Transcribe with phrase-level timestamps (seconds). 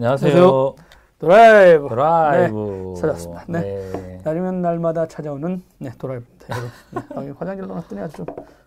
[0.00, 0.76] 안녕하세요.
[1.18, 1.88] 드라이브.
[1.90, 2.92] 드라이브.
[2.94, 3.44] 네, 찾았습니다.
[3.48, 3.60] 네.
[3.60, 4.20] 네.
[4.24, 6.46] 날이면 날마다 찾아오는 네, 드라이브입니다.
[6.48, 7.26] 여러분.
[7.26, 7.30] 네.
[7.32, 8.24] 화장실 넣어놨더니 아주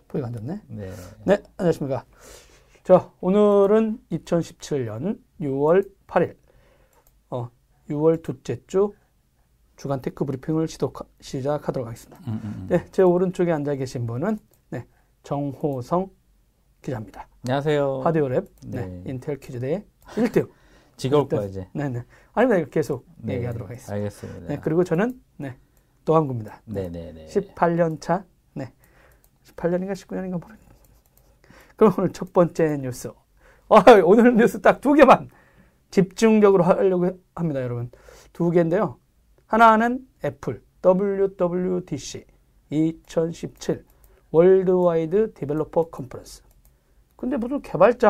[0.10, 0.62] 보기가 안 좋네.
[0.68, 0.92] 네.
[1.26, 2.06] 네, 안녕하십니까.
[2.84, 6.36] 자, 오늘은 2017년 6월 8일,
[7.32, 7.50] 어,
[7.90, 8.94] 6월 둘째 주
[9.76, 12.22] 주간 tech 브리핑을 시도, 시작하도록 하겠습니다.
[12.28, 12.68] 음, 음, 음.
[12.70, 14.38] 네, 제 오른쪽에 앉아 계신 분은
[14.70, 14.86] 네,
[15.24, 16.12] 정호성
[16.84, 17.28] 기자입니다.
[17.48, 18.04] 안녕하세요.
[18.06, 18.86] 하드웨어랩 네.
[18.86, 20.48] 네, 인텔 퀴즈대회 1등.
[20.98, 21.68] 지겨울 거야 이제.
[21.74, 22.04] 네네.
[22.34, 22.70] 아닙니다.
[22.70, 23.94] 계속 네, 얘기하도록 하겠습니다.
[23.94, 24.48] 알겠습니다.
[24.48, 25.58] 네, 그리고 저는 네,
[26.06, 26.62] 또한구입니다.
[26.66, 27.28] 네네네.
[27.28, 28.26] 18년 차.
[28.54, 28.74] 네.
[29.44, 30.74] 18년인가 19년인가 모르겠네.
[31.76, 33.10] 그럼 오늘 첫 번째 뉴스.
[33.70, 35.30] 아, 오늘 뉴스 딱 두 개만
[35.90, 37.92] 집중적으로 하려고 합니다, 여러분.
[38.32, 38.98] 두 개인데요.
[39.46, 42.26] 하나는 애플 WWDC
[42.70, 43.86] 2017
[44.32, 46.44] Worldwide Developer Conference.
[47.16, 48.10] 근데 무슨 개발자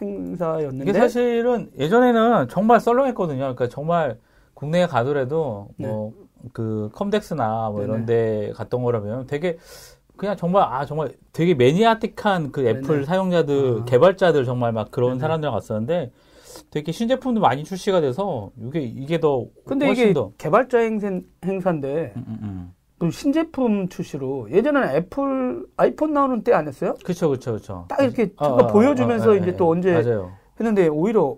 [0.00, 3.38] 행사였는데 이게 사실은 예전에는 정말 썰렁했거든요.
[3.38, 4.18] 그러니까 정말
[4.54, 5.86] 국내에 가더라도 네.
[5.86, 9.58] 뭐그 컴덱스나 뭐 이런 데 갔던 거라면 되게
[10.16, 13.04] 그냥 정말 아 정말 되게 매니아틱한 그 애플 네네.
[13.04, 13.84] 사용자들 아.
[13.84, 15.20] 개발자들 정말 막 그런 네네.
[15.20, 16.12] 사람들 갔었는데
[16.70, 20.30] 되게 신제품도 많이 출시가 돼서 이게 이게 더 근데 이게 더.
[20.38, 21.08] 개발자 행사,
[21.44, 22.73] 행사인데 음, 음, 음.
[22.98, 26.94] 그 신제품 출시로 예전에는 애플 아이폰 나오는 때 아니었어요?
[27.04, 27.84] 그렇죠, 그렇죠, 그렇죠.
[27.88, 30.32] 딱 이렇게 아, 아, 보여주면서 아, 이제 네, 또 언제 맞아요.
[30.60, 31.36] 했는데 오히려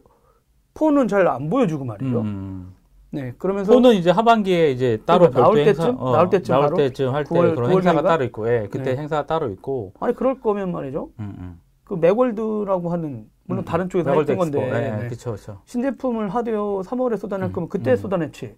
[0.74, 2.20] 폰은 잘 안 보여주고 말이죠.
[2.20, 2.74] 음, 음.
[3.10, 6.74] 네, 그러면서 폰은 이제 하반기에 이제 따로 그러니까 나올 행사, 때쯤 어, 나올 때쯤 나올
[6.74, 8.96] 때쯤 할 때 그런 행사가 따로 있고, 예, 그때 네.
[9.00, 9.94] 행사가 따로 있고.
[10.00, 11.10] 아니 그럴 거면 말이죠.
[11.20, 11.60] 음, 음.
[11.84, 14.70] 그 맥월드라고 하는 물론 음, 다른 쪽에서 했던 건데.
[14.70, 15.08] 네, 네.
[15.08, 15.58] 그쵸, 그쵸.
[15.64, 18.56] 신제품을 하드웨어 3월에 쏟아낼 거면 그때 쏟아냈지.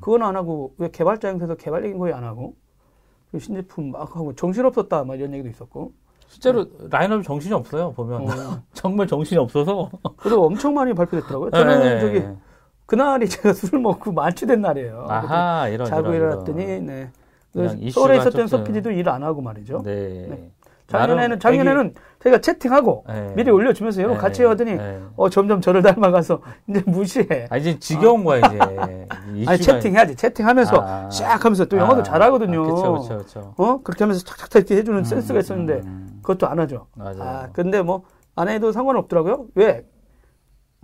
[0.00, 2.54] 그건 안 하고 왜 개발자 행사에서 개발 얘기는 거의 안 하고?
[3.30, 5.92] 그 신제품 막 하고 정신없었다 막 이런 얘기도 있었고.
[6.26, 6.86] 실제로 네.
[6.90, 8.22] 라인업이 정신이 없어요 보면.
[8.22, 8.26] 어.
[8.74, 9.90] 정말 정신이 없어서.
[10.16, 11.50] 그래도 엄청 많이 발표됐더라고요.
[11.50, 12.00] 저는 네.
[12.00, 12.38] 저기
[12.86, 15.06] 그날이 제가 술을 먹고 만취된 날이에요.
[15.08, 17.10] 아하 이런 자고 이런, 일어났더니 네.
[17.92, 19.82] 서울에 있었던 서피디도 일 안 하고 말이죠.
[19.84, 20.50] 네.
[20.86, 20.92] 네.
[20.98, 21.94] 작년에는 작년에는 애기...
[22.20, 23.32] 제가 채팅하고 네.
[23.36, 24.22] 미리 올려주면서 여러분 네.
[24.22, 25.00] 같이 하더니 네.
[25.16, 27.46] 어 점점 저를 닮아가서 이제 무시해.
[27.50, 28.24] 아 이제 지겨운 어.
[28.24, 29.06] 거야 이제.
[29.46, 30.16] 아니 채팅해야지.
[30.16, 31.08] 채팅하면서 아.
[31.08, 32.02] 샥 하면서 또 영어도 아.
[32.02, 32.62] 잘하거든요.
[32.62, 36.18] 아, 그렇죠, 그렇죠, 어 그렇게 하면서 착착착 이렇게 해주는 음, 센스가 있었는데 음.
[36.22, 36.86] 그것도 안 하죠.
[36.94, 37.22] 맞아요.
[37.22, 38.04] 아 근데 뭐
[38.36, 39.46] 안 해도 상관없더라고요.
[39.54, 39.84] 왜?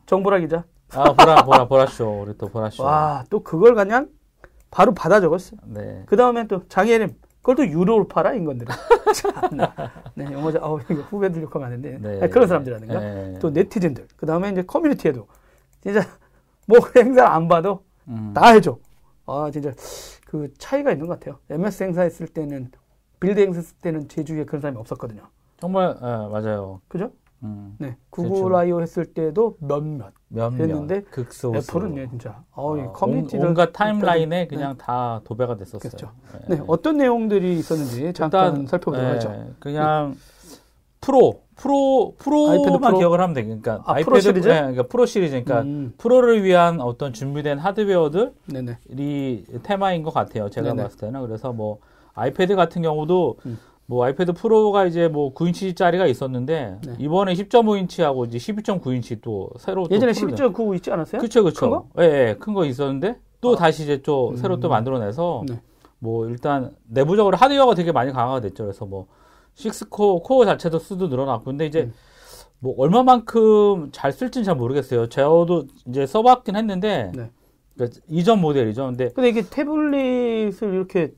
[0.07, 0.65] 정보라 기자.
[0.93, 2.83] 아 보라 보라 보라쇼 우리 또 보라쇼.
[2.85, 4.09] 와 또 그걸 그냥
[4.71, 5.61] 바로 받아 적었어요.
[5.67, 6.03] 네.
[6.07, 7.11] 그 다음에 또 장혜림.
[7.41, 8.75] 그걸 또 유로로 팔아 인건들은.
[9.15, 9.75] 참나.
[10.15, 12.29] 네, 영어자 어 후배들 욕하면 안 되는데 네.
[12.29, 13.39] 그런 사람들이라든가 네.
[13.41, 14.09] 또 네티즌들.
[14.17, 15.27] 그 다음에 이제 커뮤니티에도
[15.81, 16.03] 진짜
[16.67, 18.33] 뭐 행사 안 봐도 음.
[18.35, 18.79] 다 해줘.
[19.27, 19.73] 아 진짜
[20.27, 21.39] 그 차이가 있는 것 같아요.
[21.49, 22.71] MS 행사 했을 때는
[23.21, 25.23] Build 행사 했을 때는 제 주위에 그런 사람이 없었거든요.
[25.61, 26.81] 정말 네, 맞아요.
[26.89, 27.11] 그죠?
[27.43, 27.75] 음.
[27.79, 31.57] 네, 구글 I/O 했을 때도 몇몇 몇몇 했는데 극소수.
[31.57, 34.85] 애플은 네, 진짜 어, 어, 커뮤니티를 온갖 타임라인에 그냥 네.
[34.85, 35.81] 다 도배가 됐었어요.
[35.81, 36.11] 그렇죠.
[36.49, 36.57] 네.
[36.57, 36.63] 네.
[36.67, 39.29] 어떤 내용들이 있었는지 잠깐 일단, 살펴보도록 하죠.
[39.31, 40.15] 네, 그냥
[41.01, 42.99] 프로 프로 프로만 프로?
[42.99, 45.93] 기억을 하면 되니까 아, 아이패드 프로 시리즈, 네, 그러니까 프로 시리즈, 그러니까 음.
[45.99, 48.79] 프로를 위한 어떤 준비된 하드웨어들이 네네.
[49.65, 50.49] 테마인 것 같아요.
[50.49, 50.83] 제가 네네.
[50.85, 51.79] 봤을 때는 그래서 뭐
[52.15, 53.59] 아이패드 같은 경우도 음.
[53.91, 56.95] 뭐 아이패드 프로가 이제 뭐 9인치짜리가 있었는데 네.
[57.01, 61.19] 이번에 10.5인치하고 이제 12.9인치 또 새로 예전에 12.9 있지 않았어요?
[61.19, 61.89] 그렇죠, 그렇죠.
[61.99, 63.57] 예, 예, 큰 거 있었는데 또 아.
[63.57, 64.37] 다시 이제 또 음.
[64.37, 65.61] 새로 또 만들어내서 네.
[65.99, 68.63] 뭐 일단 내부적으로 하드웨어가 되게 많이 강화가 됐죠.
[68.63, 69.09] 그래서 뭐
[69.57, 71.93] 6코어 코어 자체도 수도 늘어났고 근데 이제 음.
[72.61, 75.09] 뭐 얼마만큼 잘 쓸지는 잘 모르겠어요.
[75.09, 77.29] 제어도 이제 써봤긴 했는데 네.
[77.75, 78.85] 그러니까 이전 모델이죠.
[78.87, 81.13] 근데 근데 이게 태블릿을 이렇게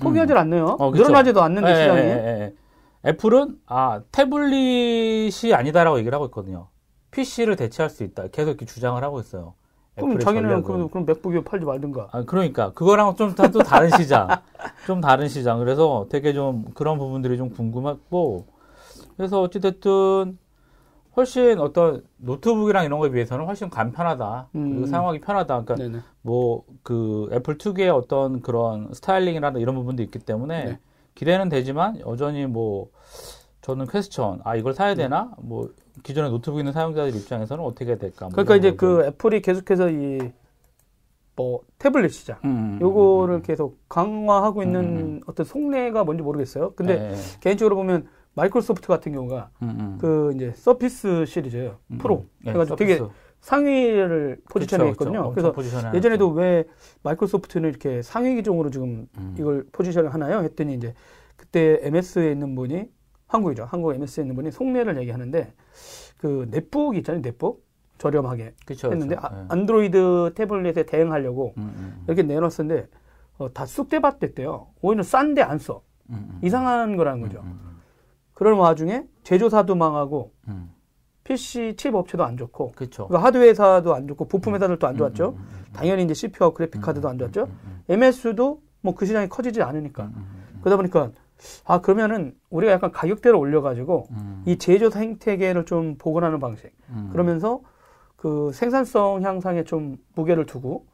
[0.00, 0.38] 포기하지 음.
[0.38, 0.76] 않네요.
[0.78, 2.00] 어, 늘어나지도 않는데 예, 시장이.
[2.00, 2.54] 예, 예,
[3.10, 6.68] 애플은 아 태블릿이 아니다라고 얘기를 하고 있거든요.
[7.10, 8.28] PC를 대체할 수 있다.
[8.28, 9.54] 계속 이렇게 주장을 하고 있어요.
[9.94, 12.08] 그럼 자기는 그럼, 그럼 맥북이 팔지 말든가.
[12.12, 14.28] 아 그러니까 그거랑 좀또 다른 시장,
[14.86, 15.58] 좀 다른 시장.
[15.58, 18.46] 그래서 되게 좀 그런 부분들이 좀 궁금했고
[19.16, 20.38] 그래서 어찌됐든
[21.16, 24.48] 훨씬 어떤 노트북이랑 이런 거에 비해서는 훨씬 간편하다.
[24.54, 24.70] 음.
[24.70, 25.64] 그리고 사용하기 편하다.
[25.64, 30.78] 그러니까 뭐 그 애플 특유의 어떤 그런 스타일링이라든 이런 부분도 있기 때문에 네.
[31.14, 32.90] 기대는 되지만 여전히 뭐
[33.62, 35.02] 저는 question 아 이걸 사야 네.
[35.04, 35.32] 되나?
[35.36, 35.42] 네.
[35.42, 35.70] 뭐
[36.02, 38.26] 기존에 노트북 있는 사용자들 입장에서는 어떻게 될까?
[38.26, 40.46] 뭐 그러니까 이제 그 애플이 계속해서 이
[41.36, 46.22] 뭐 태블릿 시장 음, 음, 음 요거를 음, 계속 강화하고 있는 음, 어떤 속내가 뭔지
[46.22, 46.72] 모르겠어요.
[46.74, 47.14] 근데 네.
[47.40, 49.98] 개인적으로 보면 마이크로소프트 같은 경우가 음, 음.
[50.00, 51.78] 그 이제 서피스 시리즈예요.
[51.90, 52.16] 음, 프로.
[52.16, 52.28] 음.
[52.44, 52.98] 네, 해가지고 서피스.
[52.98, 53.10] 되게
[53.40, 55.30] 상위를 포지션에 있거든요.
[55.32, 55.54] 그래서
[55.94, 56.64] 예전에도 왜
[57.02, 59.34] 마이크로소프트는 이렇게 상위 기종으로 지금 음.
[59.38, 60.42] 이걸 포지션을 하나요?
[60.42, 60.94] 했더니 이제
[61.36, 62.88] 그때 MS에 있는 분이
[63.26, 63.64] 한국이죠.
[63.64, 65.52] 한국 MS에 있는 분이 속내를 얘기하는데
[66.18, 67.22] 그 넷북 있잖아요.
[67.22, 67.64] 넷북.
[67.98, 69.26] 저렴하게 그쵸, 했는데 그쵸.
[69.26, 69.46] 아, 예.
[69.48, 72.88] 안드로이드 태블릿에 대응하려고 음, 음, 이렇게 내놨었는데
[73.38, 74.66] 어, 다 쑥대밭 됐대요.
[74.82, 75.80] 오히려 싼데 안 써.
[76.42, 77.42] 이상한 거라는 거죠.
[78.36, 80.70] 음, 음, 그런 와중에 제조사도 망하고 음.
[81.24, 83.08] PC 칩 업체도 안 좋고 그쵸.
[83.08, 85.30] 그러니까 하드웨어 회사도 안 좋고 부품 회사들도 안 좋았죠.
[85.30, 87.44] 음, 음, 음, 당연히 이제 CPU와 그래픽 카드도 안 좋았죠.
[87.44, 90.04] 음, 음, MS도 뭐 그 시장이 커지지 않으니까.
[90.04, 91.10] 음, 음, 그러다 보니까
[91.64, 96.70] 아 그러면은 우리가 약간 가격대를 올려가지고 음, 이 제조 생태계를 좀 복원하는 방식.
[96.90, 97.08] 음.
[97.12, 97.60] 그러면서
[98.14, 100.86] 그 생산성 향상에 좀 무게를 두고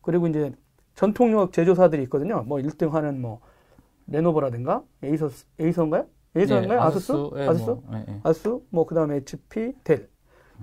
[0.00, 0.52] 그리고 이제
[0.94, 2.42] 전통적 제조사들이 있거든요.
[2.46, 3.40] 뭐 1등 하는 뭐
[4.06, 5.28] 레노버라든가 에이서
[5.60, 6.06] 에이서인가요?
[6.36, 6.78] 에이서인가요?
[6.78, 7.12] 예, 아수스?
[7.36, 7.70] 예, 아수스?
[7.70, 8.20] 뭐, 예, 예.
[8.22, 10.08] 아수, 뭐 그다음에 HP, 델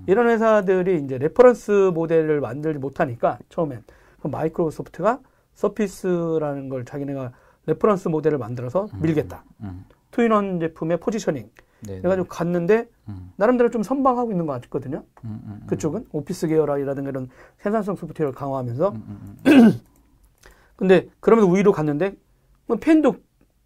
[0.06, 3.84] 이런 회사들이 이제 reference 모델을 만들지 못하니까 처음엔
[4.18, 5.20] 그럼 마이크로소프트가
[5.54, 7.32] 서피스라는 걸 자기네가
[7.66, 9.44] reference 모델을 만들어서 밀겠다.
[9.62, 11.48] 음, two-in-one 제품의 positioning
[11.80, 15.04] 네, 해가지고 갔는데 음, 나름대로 좀 선방하고 있는 것 같거든요.
[15.24, 17.28] 음, 음, 음, 그쪽은 오피스 계열이라든가 이런
[17.58, 19.80] 생산성 소프트웨어를 강화하면서 음, 음, 음.
[20.76, 22.16] 근데 그러면서 우위로 갔는데
[22.66, 23.16] 뭐 펜도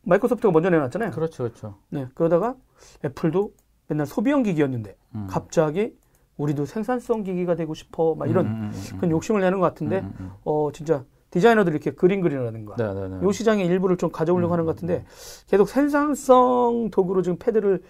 [0.09, 1.11] 마이크로소프트가 먼저 내놨잖아요.
[1.11, 1.77] 그렇죠, 그렇죠.
[1.91, 2.57] 네 그러다가
[3.05, 3.53] 애플도
[3.89, 5.27] 맨날 소비형 기기였는데 음.
[5.29, 5.95] 갑자기
[6.37, 10.01] 우리도 생산성 기기가 되고 싶어 막 이런 음, 음, 음, 그런 욕심을 내는 것 같은데
[10.01, 13.23] 음, 음, 어 진짜 디자이너들이 이렇게 그림 그리라든가 네, 네, 네.
[13.23, 15.05] 요 시장의 일부를 좀 가져오려고 음, 하는 것 같은데
[15.47, 17.83] 계속 생산성 도구로 지금 패드를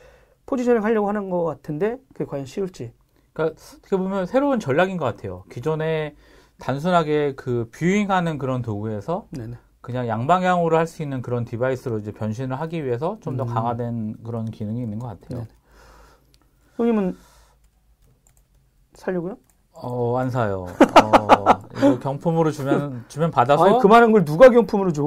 [0.47, 2.93] 포지셔닝 하려고 하는 것 같은데 그게 과연 쉬울지
[3.33, 5.45] 그러니까 어떻게 보면 새로운 전략인 것 같아요.
[5.53, 6.17] 기존에
[6.59, 9.57] 단순하게 그 viewing하는 그런 도구에서 네네.
[9.81, 13.49] 그냥 양방향으로 할 수 있는 그런 device로 이제 변신을 하기 위해서 좀더 음.
[13.49, 15.43] 강화된 그런 기능이 있는 것 같아요.
[15.43, 15.49] 네.
[16.77, 17.17] 형님은
[18.95, 19.37] 살려고요?
[19.73, 20.67] 어, 안 사요.
[20.67, 21.47] 어,
[21.77, 23.65] 이거 경품으로 주면, 주면 받아서.
[23.65, 25.03] 아니 그만한 걸 누가 경품으로 줘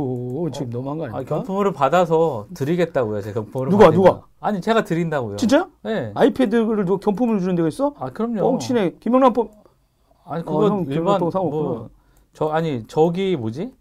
[0.54, 1.36] 지금 너무한 거 아, 아닙니까?
[1.36, 3.22] 경품으로 받아서 드리겠다고요.
[3.22, 3.70] 제가 경품으로.
[3.70, 4.06] 누가, 받으면.
[4.06, 4.26] 누가?
[4.40, 5.36] 아니, 제가 드린다고요.
[5.36, 5.68] 진짜?
[5.84, 6.12] 네.
[6.16, 7.94] 아이패드를 누가 경품으로 주는 데가 있어?
[8.00, 8.40] 아, 그럼요.
[8.52, 9.52] 뻥치네 김영란 법
[10.24, 11.20] 아니, 어, 그거 형 일반.
[11.20, 11.90] 뭐,
[12.34, 13.74] 저, 아니, 저기 뭐지?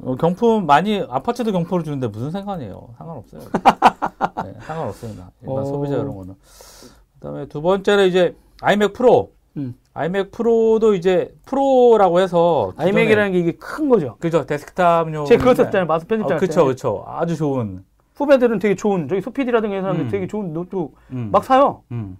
[0.00, 2.94] 어, 경품 많이, 아파트도 경품으로 주는데 무슨 상관이에요.
[2.98, 3.42] 상관없어요.
[4.44, 5.30] 네, 상관없습니다.
[5.42, 5.64] 일반 어.
[5.64, 6.34] 소비자 이런 거는.
[6.34, 9.32] 그 다음에 두 번째는 이제, 아이맥 프로.
[9.56, 9.74] 음.
[9.94, 12.72] 아이맥 프로도 이제, 프로라고 해서.
[12.76, 14.16] 아이맥이라는 게 이게 큰 거죠.
[14.18, 14.44] 그죠.
[14.46, 15.26] 데스크탑용.
[15.26, 16.46] 제가 그거 썼잖아요 마스 편집자 어, 할 때.
[16.46, 17.04] 그쵸, 그쵸.
[17.06, 17.84] 아주 좋은.
[18.14, 20.10] 후배들은 되게 좋은 저기 소피디라든가 이런 사람들 음.
[20.10, 21.28] 되게 좋은 노트북 음.
[21.32, 21.82] 막 사요.
[21.92, 22.16] 음.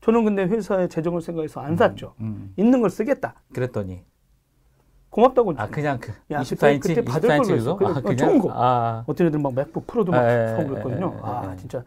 [0.00, 2.14] 저는 근데 회사의 재정을 생각해서 안 샀죠.
[2.20, 2.52] 음.
[2.56, 3.34] 있는 걸 쓰겠다.
[3.54, 4.02] 그랬더니.
[5.12, 5.52] 고맙다고.
[5.58, 6.80] 아, 그냥 그, 야, 24인치?
[6.82, 7.76] 그때- 받을 걸 24인치 그랬어.
[7.76, 7.90] 그거?
[7.90, 8.50] 아, 그냥 좋은 거.
[8.52, 11.06] 아, 어떤 애들 막 맥북 프로도 막 에, 에, 사고 에, 그랬거든요.
[11.12, 11.56] 에, 에, 아 에.
[11.56, 11.84] 진짜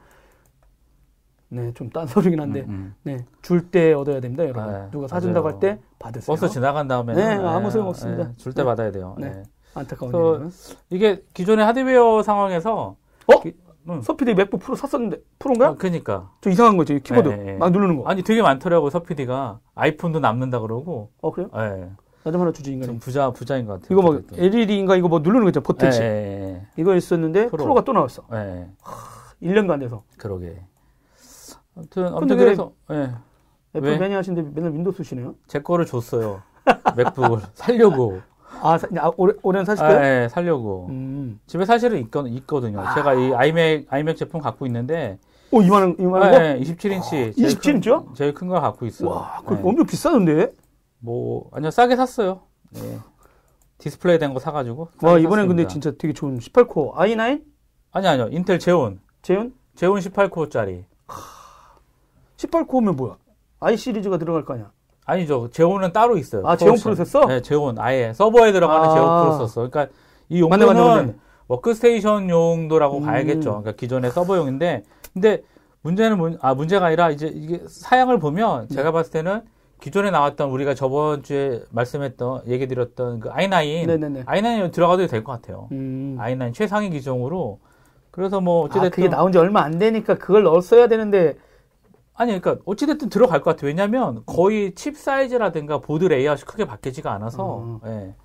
[1.49, 2.95] 네 좀 딴소리긴 한데 음, 음.
[3.03, 4.71] 네 줄 때 얻어야 됩니다 여러분.
[4.71, 5.47] 네, 누가 사준다고.
[5.49, 6.35] 할 때 받으세요.
[6.35, 7.13] 버스 지나간 다음에.
[7.13, 8.31] 네, 아무 소용 없습니다.
[8.37, 8.65] 줄때 네.
[8.65, 9.15] 받아야 돼요.
[9.19, 9.29] 네.
[9.29, 9.43] 네.
[9.73, 10.51] 안타까운 그래서 일은.
[10.91, 12.95] 이게 기존의 하드웨어 상황에서.
[13.27, 13.39] 어?
[13.41, 13.55] 기-
[13.89, 14.01] 음.
[14.01, 15.67] 소피디 맥북 프로 샀었는데 프로인가?
[15.69, 16.31] 아, 그니까.
[16.41, 16.93] 저 이상한 거죠.
[16.95, 17.53] 이 키보드 네, 네.
[17.57, 18.07] 막 누르는 거.
[18.09, 19.59] 아니, 되게 많더라고, 서피디가.
[19.75, 21.11] 아이폰도 남는다 그러고.
[21.21, 21.49] 어 그래요?
[21.57, 21.89] 예.
[22.25, 22.87] 나좀 하나 주지 인간이.
[22.87, 23.87] 좀 부자, 부자인 것 같아요.
[23.91, 24.43] 이거 뭐 어쨌든.
[24.43, 25.63] LED인가 이거 뭐 누르는 거 있잖아.
[25.63, 26.01] 버튼치.
[26.01, 27.63] 예, 예, 이거 있었는데 프로.
[27.65, 27.73] 프로.
[27.75, 28.23] 가또 나왔어.
[28.33, 28.67] 예.
[29.41, 29.47] 예.
[29.47, 30.03] 1년도 안 돼서.
[30.17, 30.59] 그러게.
[31.77, 33.11] 아무튼, 아무튼 왜- 그래서, 예.
[33.75, 33.97] 애플 왜?
[33.99, 35.35] 매니아신데 맨날 윈도우 쓰시네요.
[35.47, 36.41] 제 거를 줬어요.
[36.97, 37.41] 맥북을.
[37.53, 38.21] 살려고.
[38.63, 40.23] 아, 사- 아 올해, 올해는 사실 아, 거예요?
[40.23, 40.87] 예, 살려고.
[40.89, 41.39] 음.
[41.45, 42.81] 집에 사실은 있거, 있거든요.
[42.95, 45.19] 제가 이 아이맥, 아이맥 제품 갖고 있는데,
[45.51, 46.31] 오, 2만원, 2만원?
[46.31, 47.35] 네, 27인치.
[47.37, 48.07] 27인치 요?
[48.15, 49.09] 제일 큰 거 갖고 있어요.
[49.09, 49.61] 와, 그거 네.
[49.63, 50.53] 엄청 비싸던데?
[51.05, 52.41] 뭐, 아니요, 싸게 샀어요.
[52.71, 52.97] 네.
[53.77, 54.89] 디스플레이 된 거 사가지고.
[55.03, 55.67] 와, 이번엔 근데 샀습니다.
[55.67, 56.93] 진짜 되게 좋은 18 core.
[56.95, 57.41] i9?
[57.91, 58.27] 아니, 아니요.
[58.31, 58.99] 인텔 제온.
[59.21, 59.53] 재훈?
[59.75, 60.83] 제온 18 core짜리.
[62.37, 63.17] 18 core면 뭐야?
[63.59, 64.71] i 시리즈가 들어갈 거 아니야?
[65.05, 65.49] 아니죠.
[65.51, 66.45] 제온은 따로 있어요.
[66.47, 67.25] 아, 제온 프로세서.
[67.27, 67.77] 네, 제온.
[67.79, 68.93] 아예 서버에 들어가는 아.
[68.93, 69.69] 제온 프로세서.
[69.69, 69.93] 그러니까
[70.29, 71.15] 이 맞네, 용도는 맞네, 맞네.
[71.47, 73.03] 워크스테이션 용도라고 음.
[73.05, 73.49] 봐야겠죠.
[73.51, 74.83] 그러니까 기존의 서버용인데,
[75.13, 75.43] 근데
[75.83, 78.75] 문제는 문, 아 문제가 아니라 이제 이게 사양을 보면 네.
[78.75, 79.43] 제가 봤을 때는
[79.85, 84.23] 기존에 나왔던 우리가 저번 주에 말씀했던 얘기 드렸던 그 i9, 네네네.
[84.23, 85.67] i9이 들어가도 될 것 같아요.
[85.73, 86.17] 음.
[86.19, 87.59] i9 최상위 기종으로
[88.09, 91.37] 그래서 뭐 아, 어찌됐든 그게 나온 지 얼마 안 되니까 그걸 넣었어야 되는데,
[92.15, 93.67] 아니 그러니까 어찌됐든 들어갈 것 같아요.
[93.67, 97.79] 왜냐하면 거의 칩 사이즈라든가 보드 레이아웃이 크게 바뀌지가 않아서 어.
[97.85, 98.15] 예.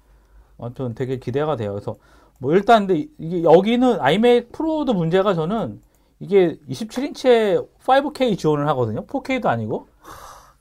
[0.58, 1.72] 아무튼 되게 기대가 돼요.
[1.72, 1.96] 그래서
[2.38, 5.78] 뭐 일단 근데 이게 여기는 아이맥 프로도 문제가 저는
[6.20, 9.04] 이게 27인치에 5K 지원을 하거든요.
[9.04, 9.89] 4K도 아니고.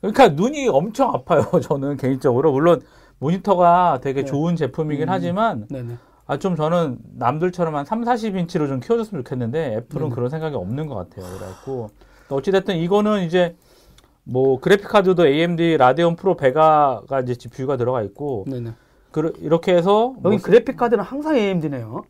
[0.02, 1.42] 그러니까 눈이 엄청 아파요.
[1.62, 2.82] 저는 개인적으로 물론
[3.20, 4.26] 모니터가 되게 네.
[4.26, 5.14] 좋은 제품이긴 음.
[5.14, 5.98] 하지만 네네.
[6.28, 10.10] 아 좀 저는 남들처럼 한 3, 40인치로 좀 키워줬으면 좋겠는데 애플은 음.
[10.12, 11.26] 그런 생각이 없는 것 같아요.
[11.38, 11.90] 그래갖고
[12.30, 13.56] 어찌됐든 이거는 이제
[14.24, 18.74] 뭐 그래픽 카드도 AMD 라데온 프로 베가가 이제 GPU가 들어가 있고 네네.
[19.12, 22.04] 그, 이렇게 해서 여기 뭐 그래픽 카드는 항상 AMD네요.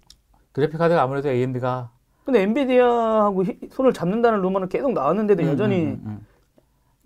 [0.51, 1.89] 그래픽 카드가 아무래도 AMD가
[2.25, 5.97] 근데 엔비디아하고 히- 손을 잡는다는 루머는 계속 나왔는데도 여전히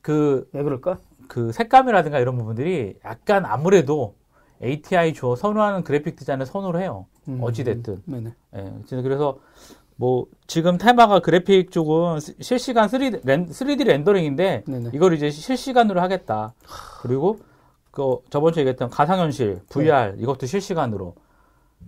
[0.04, 1.00] 그 왜 그럴까?
[1.28, 4.14] 그 색감이라든가 이런 부분들이 약간 아무래도
[4.62, 7.08] ATI 줘 선호하는 그래픽 디자인을 선호를 해요.
[7.28, 8.04] 음, 어찌 됐든.
[8.10, 9.40] 음, 예, 그래서
[9.96, 14.90] 뭐 지금 테마가 그래픽 쪽은 실시간 3D, 렌, 3D 렌더링인데 네네.
[14.94, 16.54] 이걸 이제 실시간으로 하겠다.
[17.02, 17.40] 그리고
[17.92, 20.22] 그 저번 주에 얘기했던 가상현실 VR 네.
[20.22, 21.16] 이것도 실시간으로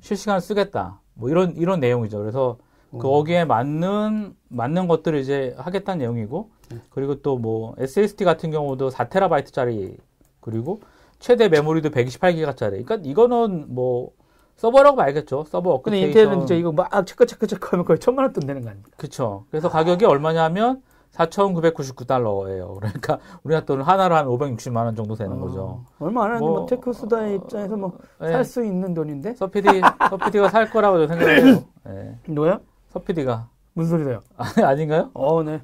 [0.01, 1.01] 실시간 쓰겠다.
[1.13, 2.19] 뭐 이런 이런 내용이죠.
[2.19, 2.57] 그래서
[2.99, 6.77] 그 거기에 맞는 맞는 것들을 이제 하겠다는 내용이고 네.
[6.89, 9.97] 그리고 또 뭐 SSD 같은 경우도 4테라바이트짜리
[10.41, 10.79] 그리고
[11.19, 12.85] 최대 메모리도 128기가짜리.
[12.85, 14.11] 그러니까 이거는 뭐
[14.57, 15.43] 서버라고 말겠죠.
[15.47, 16.07] 서버 업그레이션.
[16.07, 18.69] 근데 인텔은 진짜 이거 막 체크 체크 체크 하면 거의 천만 원 돈 되는 거
[18.69, 18.91] 아닙니까?
[18.97, 19.45] 그렇죠.
[19.49, 22.75] 그래서 가격이 얼마냐면 4,999달러예요.
[22.77, 25.61] 그러니까 우리나라 돈 하나로 한 560만 원 정도 되는 거죠.
[25.61, 28.67] 어, 얼마 안 하는데 뭐, 뭐 테크수다의 입장에서 뭐 살수 네.
[28.67, 29.33] 있는 돈인데?
[29.35, 29.67] 서피디
[30.09, 31.63] 서피디가 살 거라고 생각해요.
[31.85, 32.19] 네.
[32.27, 32.59] 누가요?
[32.95, 33.49] 서피디가.
[33.73, 34.21] 무슨 소리세요?
[34.65, 35.11] 아닌가요?
[35.13, 35.61] 어, 네.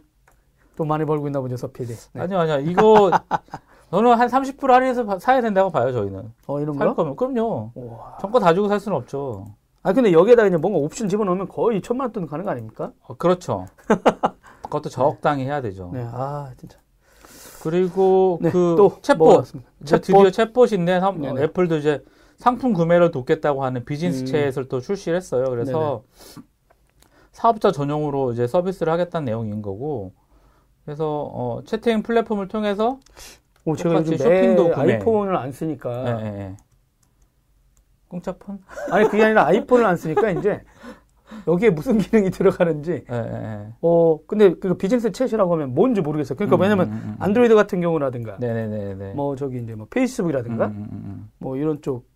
[0.75, 1.95] 돈 많이 벌고 있나 보죠, 서피디.
[2.13, 2.21] 네.
[2.21, 2.59] 아니요, 아니요.
[2.59, 3.09] 이거
[3.89, 6.33] 저는 한 30% 할인해서 사야 된다고 봐요, 저희는.
[6.47, 6.83] 어, 이런 거?
[6.85, 7.15] 살 거면.
[7.15, 7.71] 그럼요.
[8.19, 9.45] 정가 다 주고 살 수는 없죠.
[9.83, 12.91] 아, 근데 여기에다 그냥 뭔가 옵션 집어넣으면 거의 천만 원돈 가는 거 아닙니까?
[13.07, 13.65] 어, 그렇죠.
[14.63, 15.89] 그것도 적당히 해야 되죠.
[15.93, 16.77] 네, 아, 진짜.
[17.63, 19.17] 그리고 네, 그 또 챗봇.
[19.17, 19.43] 뭐.
[19.85, 21.43] 드디어 챗봇인데 네네.
[21.43, 22.03] 애플도 이제
[22.37, 24.25] 상품 구매를 돕겠다고 하는 비즈니스 음.
[24.25, 25.45] 챗을 또 출시를 했어요.
[25.49, 26.03] 그래서
[26.35, 26.47] 네네.
[27.31, 30.13] 사업자 전용으로 이제 서비스를 하겠다는 내용인 거고.
[30.85, 32.99] 그래서 어, 채팅 플랫폼을 통해서
[33.65, 34.93] 오, 제가 요즘 쇼핑도 구매.
[34.95, 36.03] 아이폰을 안 쓰니까.
[36.03, 36.57] 네, 네, 네.
[38.07, 38.59] 공짜폰?
[38.91, 40.61] 아니 그게 아니라 아이폰을 안 쓰니까 이제
[41.47, 43.05] 여기에 무슨 기능이 들어가는지.
[43.07, 43.67] 네, 네.
[43.81, 46.35] 어 근데 그 비즈니스 챗이라고 하면 뭔지 모르겠어요.
[46.35, 47.15] 그러니까 음, 왜냐면 음, 음, 음.
[47.19, 49.13] 안드로이드 같은 경우라든가, 네네네.
[49.13, 52.09] 뭐 저기 이제 뭐 페이스북이라든가, 음, 음, 뭐 이런 쪽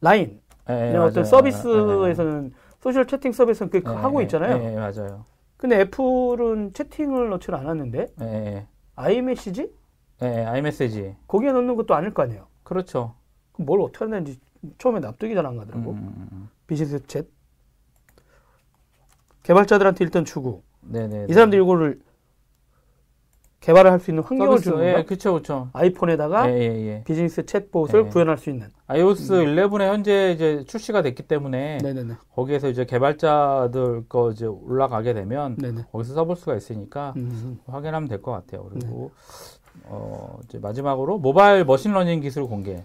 [0.00, 2.52] 라인 네, 이런 어떤 서비스에서는
[2.84, 4.58] social 채팅 서비스는 그 하고 있잖아요.
[4.58, 5.24] 네, 맞아요.
[5.56, 8.66] 근데 애플은 채팅을 넣지를 않았는데 네.
[8.94, 9.72] 아이메시지?
[10.20, 11.16] 네, 아이메시지.
[11.26, 12.46] 거기에 넣는 것도 아닐 거 아니에요.
[12.62, 13.14] 그렇죠.
[13.52, 14.38] 그럼 뭘 어떻게 하는지
[14.76, 15.92] 처음에 납득이 잘 안 가더라고.
[15.92, 16.50] 음, 음, 음.
[16.66, 17.26] Business Chat.
[19.44, 20.62] 개발자들한테 일단 주고.
[20.82, 21.28] 네네.
[21.30, 22.02] 이 사람들이 이거를
[23.64, 24.98] 개발을 할 수 있는 환경을 주는 거야.
[24.98, 25.68] 예, 그렇죠, 그렇죠.
[25.72, 27.02] 아이폰에다가 예, 예, 예.
[27.06, 28.08] 비즈니스 챗봇을 예.
[28.10, 28.68] 구현할 수 있는.
[28.88, 29.46] iOS 음.
[29.56, 32.14] 11에 현재 이제 출시가 됐기 때문에 네네네.
[32.34, 35.86] 거기에서 이제 개발자들 거 이제 올라가게 되면 네네.
[35.92, 37.58] 거기서 써볼 수가 있으니까 음.
[37.66, 38.68] 확인하면 될 것 같아요.
[38.70, 39.12] 그리고
[39.72, 39.80] 네.
[39.86, 42.84] 어 이제 마지막으로 모바일 machine learning 기술 공개.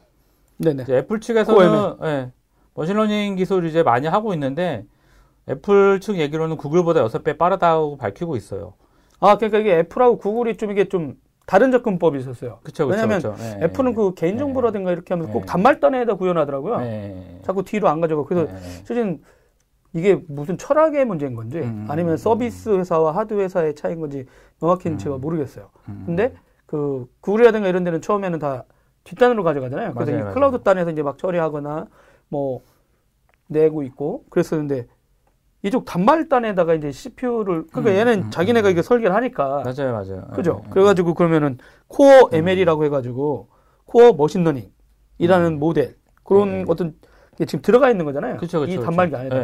[0.59, 0.85] 네네.
[0.89, 2.31] 애플 측에서는 예,
[2.75, 4.85] machine learning 기술 이제 많이 하고 있는데
[5.49, 8.75] 애플 측 얘기로는 구글보다 6배 빠르다고 밝히고 있어요.
[9.19, 12.59] 아, 그러니까 이게 애플하고 구글이 좀 이게 좀 다른 접근법이 있었어요.
[12.63, 13.35] 그쵸, 그쵸, 왜냐하면 그쵸.
[13.37, 16.77] 네, 애플은 그 개인정보라든가 네, 이렇게 하면 꼭 단말단에다 구현하더라고요.
[16.77, 17.39] 네.
[17.43, 18.23] 자꾸 뒤로 안 가져가.
[18.23, 18.51] 그래서
[18.85, 19.21] 실은
[19.93, 24.25] 이게 무슨 철학의 문제인 건지 음, 아니면 서비스 회사와 하드 회사의 차이인 건지
[24.61, 25.69] 명확히는 음, 제가 모르겠어요.
[25.87, 26.03] 음.
[26.05, 26.35] 근데
[26.67, 28.65] 그 구글이라든가 이런 데는 처음에는 다
[29.03, 29.95] 뒷단으로 가져가잖아요.
[29.95, 31.87] 그래서 맞아요, 이 클라우드 단에서 이제 막 처리하거나
[32.27, 32.61] 뭐
[33.47, 34.85] 내고 있고 그랬었는데
[35.61, 38.71] 이쪽 단말단에다가 이제 CPU를 그러니까 음, 얘는 음, 자기네가 음.
[38.71, 40.27] 이게 설계를 하니까 맞아요, 맞아요.
[40.33, 40.61] 그죠?
[40.63, 43.49] 네, 그래가지고 그러면은 Core ML이라고 해가지고
[43.85, 44.71] core machine learning이라는
[45.45, 45.59] 음.
[45.59, 46.95] 모델 그런 어떤
[47.37, 48.37] 게 지금 들어가 있는 거잖아요.
[48.37, 49.35] 그쵸, 그쵸, 이 단말기 안에다.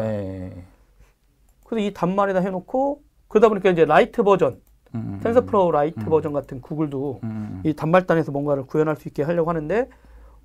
[1.65, 4.61] 그래서 이 단말에다 해놓고 그러다 보니까 이제 lite 버전
[4.93, 9.49] 음, TensorFlow Lite 음, 버전 같은 구글도 음, 이 단말단에서 뭔가를 구현할 수 있게 하려고
[9.49, 9.89] 하는데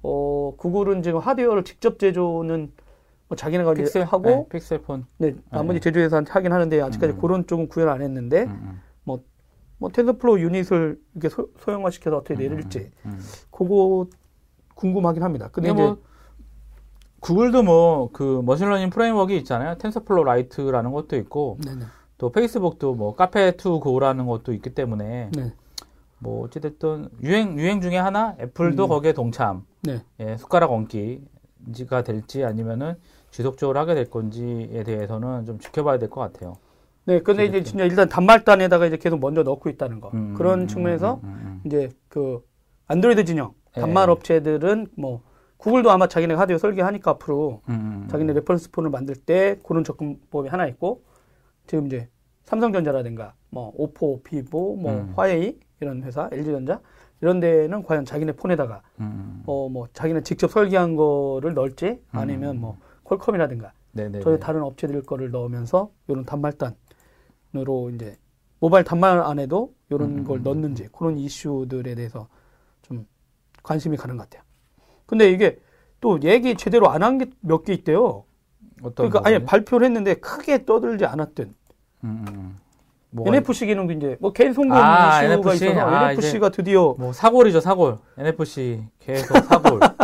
[0.02, 2.89] 어 구글은 지금 하드웨어를 직접 제조는 뭐
[3.36, 5.84] 자기네가 픽셀 하고 네, 픽셀폰 네 나머지 네.
[5.84, 7.20] 제조회사한테 하긴 하는데 아직까지 음.
[7.20, 9.20] 그런 쪽은 구현 안 했는데 뭐뭐 음, 음.
[9.78, 12.90] 뭐 TensorFlow unit을 이렇게 소, 형화시켜서 어떻게 음, 내릴지
[13.50, 14.06] 그거
[14.74, 15.48] 궁금하긴 합니다.
[15.52, 15.98] 근데 뭐
[17.20, 19.76] 구글도 뭐 그 machine learning framework 있잖아요.
[19.78, 21.84] TensorFlow Lite라는 것도 있고 네네.
[22.18, 25.52] 또 페이스북도 뭐 Caffe2Go라는 것도 있기 때문에 네.
[26.18, 28.88] 뭐 어찌됐든 유행 유행 중에 하나 애플도 음.
[28.88, 30.02] 거기에 동참 네.
[30.20, 32.96] 예, 숟가락 얹기가 될지 아니면은
[33.30, 36.54] 지속적으로 하게 될 건지에 대해서는 좀 지켜봐야 될 것 같아요.
[37.04, 40.10] 네, 근데 이제 진짜 일단 단말단에다가 이제 계속 먼저 넣고 있다는 거.
[40.14, 41.60] 음, 그런 음, 측면에서 음, 음, 음.
[41.64, 42.44] 이제 그
[42.86, 43.80] 안드로이드 진영 예.
[43.80, 44.12] 단말 네.
[44.12, 45.22] 업체들은 뭐
[45.56, 50.66] 구글도 아마 자기네 하드웨어 설계하니까 앞으로 음, 자기네 reference 폰을 만들 때 그런 접근법이 하나
[50.66, 51.02] 있고
[51.66, 52.08] 지금 이제
[52.44, 56.80] 삼성전자라든가 뭐 오포, 비보, 뭐 화웨이 이런 회사, LG전자
[57.20, 58.82] 이런 데는 과연 자기네 폰에다가
[59.46, 62.78] 어 뭐 자기네 직접 설계한 거를 넣을지 아니면 뭐
[63.10, 63.72] 퀄컴이라든가
[64.22, 68.16] 저희 다른 업체들 거를 넣으면서 이런 단말단으로 이제
[68.60, 70.42] 모바일 단말 안에도 이런 음, 걸 음, 음.
[70.44, 72.28] 넣는지 그런 이슈들에 대해서
[72.82, 73.06] 좀
[73.62, 74.42] 관심이 가는 것 같아요.
[75.06, 75.58] 근데 이게
[76.00, 78.24] 또 얘기 제대로 안 한 게 몇 개 있대요.
[78.94, 79.20] 그러니까?
[79.24, 81.54] 아니 발표를 했는데 크게 떠들지 않았던.
[82.04, 82.58] 음,
[83.12, 85.64] NFC 기능도 이제 뭐 개인 송금 아, 이슈가 NFC?
[85.66, 89.80] 있어서 아, NFC가 드디어 뭐 사골이죠 사골 NFC 계속 사골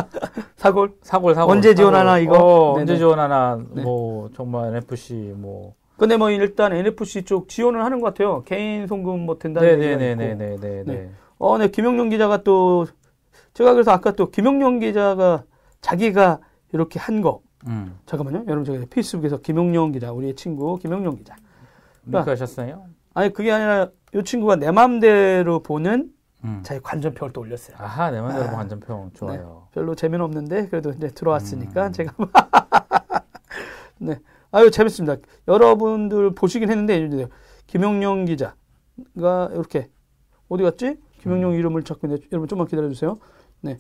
[0.67, 3.83] 사골 사골 사골 언제 지원하나 이거 어, 언제 지원하나 네.
[3.83, 9.27] 뭐 정말 NFC 뭐 근데 뭐 일단 NFC 쪽 지원을 하는 것 같아요 개인 송금
[9.27, 10.83] 뭐 된다는 네네네네네네 네.
[10.85, 11.11] 네.
[11.39, 12.87] 어네 김영룡 기자가 또
[13.57, 15.45] 제가 그래서 아까 또 김영룡 기자가
[15.81, 16.41] 자기가
[16.73, 17.41] 이렇게 한 거.
[17.67, 17.99] 음.
[18.05, 18.45] 잠깐만요.
[18.49, 21.37] 여러분 저기 페이스북에서 김용룡 기자, 우리의 친구 김용룡 기자.
[22.05, 22.85] 그러니까 하셨어요?
[23.15, 26.11] 아니 그게 아니라 이 친구가 내 맘대로 보는
[26.45, 26.61] 음.
[26.63, 27.77] 자기 관전평을 또 올렸어요.
[27.79, 29.67] 아하, 내 맘대로 아, 관전평 좋아요.
[29.67, 31.93] 네, 별로 재미는 없는데 그래도 이제 들어왔으니까 음.
[31.93, 32.15] 제가
[33.99, 34.19] 네,
[34.53, 35.17] 아유 재밌습니다.
[35.49, 37.29] 여러분들 보시긴 했는데
[37.67, 39.91] 김용룡 기자가 이렇게
[40.49, 40.99] 어디 갔지?
[41.21, 41.59] 김용룡 음.
[41.59, 43.19] 이름을 찾고 있는데 여러분 좀만 기다려 주세요.
[43.63, 43.79] 네,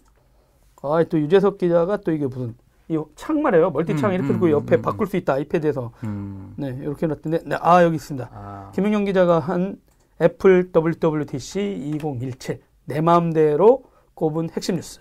[0.83, 2.55] 아또 유재석 기자가 또 이게 무슨
[2.89, 3.71] 이 창말이에요.
[3.71, 5.93] 멀티창 음, 이렇게 두고 음, 옆에 음, 바꿀 수 있다 아이패드에서.
[6.05, 6.55] 음.
[6.57, 8.31] 네 이렇게 놨던데 네, 아 여기 있습니다.
[8.33, 8.73] 아.
[8.75, 9.77] 김영경 기자가 한
[10.21, 15.01] 애플 WWDC 2017 내 마음대로 꼽은 핵심 뉴스.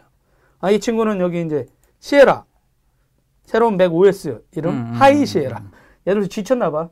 [0.60, 1.68] 아 이 친구는 여기 이제
[2.00, 2.46] 시에라
[3.44, 5.64] 새로운 맥 OS 이름 음, 하이 시에라.
[6.08, 6.90] 얘들 지쳤나 봐.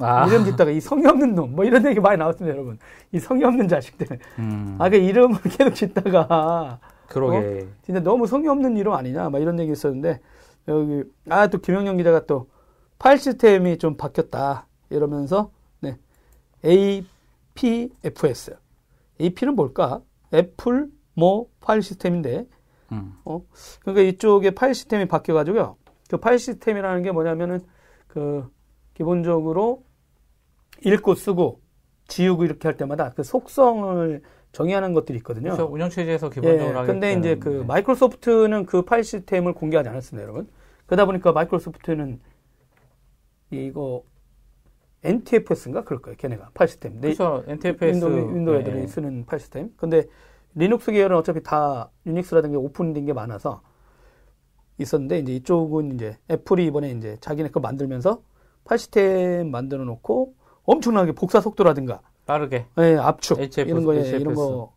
[0.00, 0.26] 아.
[0.28, 2.78] 이름 짓다가 이 성의 없는 놈, 뭐 이런 얘기 많이 나왔습니다, 여러분.
[3.12, 4.18] 이 성의 없는 자식들.
[4.38, 4.76] 음.
[4.78, 7.36] 아, 그 이름을 계속 짓다가 그러게.
[7.36, 7.66] 어?
[7.82, 10.20] 진짜 너무 성의 없는 이름 아니냐, 막 이런 얘기 있었는데,
[10.68, 12.48] 여기, 아, 또 김영영 기자가 또
[12.98, 14.66] 파일 시스템이 좀 바뀌었다.
[14.88, 15.50] 이러면서,
[15.80, 15.96] 네.
[17.56, 18.56] APFS.
[19.20, 20.02] AP는 뭘까?
[20.32, 22.46] 애플 뭐 파일 시스템인데,
[22.92, 23.14] 음.
[23.24, 23.42] 어?
[23.80, 25.76] 그러니까 이쪽에 파일 시스템이 바뀌어 가지고요.
[26.08, 27.60] 그 파일 시스템이라는 게 뭐냐면은,
[28.06, 28.48] 그,
[28.94, 29.84] 기본적으로
[30.84, 31.60] 읽고 쓰고
[32.06, 34.20] 지우고 이렇게 할 때마다 그 속성을
[34.52, 35.52] 정의하는 것들이 있거든요.
[35.52, 35.72] 그렇죠.
[35.72, 37.64] 운영 체제에서 기본적으로 예, 근데 이제 그 네.
[37.64, 40.48] 마이크로소프트는 그 파일 시스템을 공개하지 않았습니다, 여러분.
[40.86, 42.20] 그러다 보니까 마이크로소프트는
[43.52, 44.02] 이거
[45.02, 47.00] NTFS인가 그럴 거예요, 걔네가 파일 시스템.
[47.00, 47.42] 그렇죠.
[47.46, 48.86] NTFS 윈도우, 윈도우 애들이 네.
[48.86, 49.70] 쓰는 파일 시스템.
[49.76, 50.04] 근데
[50.54, 53.62] 리눅스 계열은 어차피 다 유닉스라든가 오픈된 게 많아서
[54.78, 58.22] 있었는데 이제 이쪽은 이제 애플이 이번에 이제 자기네 거 만들면서
[58.64, 62.66] 파일 시스템 만들어 놓고 엄청나게 복사 속도라든가 빠르게.
[62.76, 64.16] 네, 압축 HFS, 이런 거에 HFS.
[64.20, 64.68] 이런 거를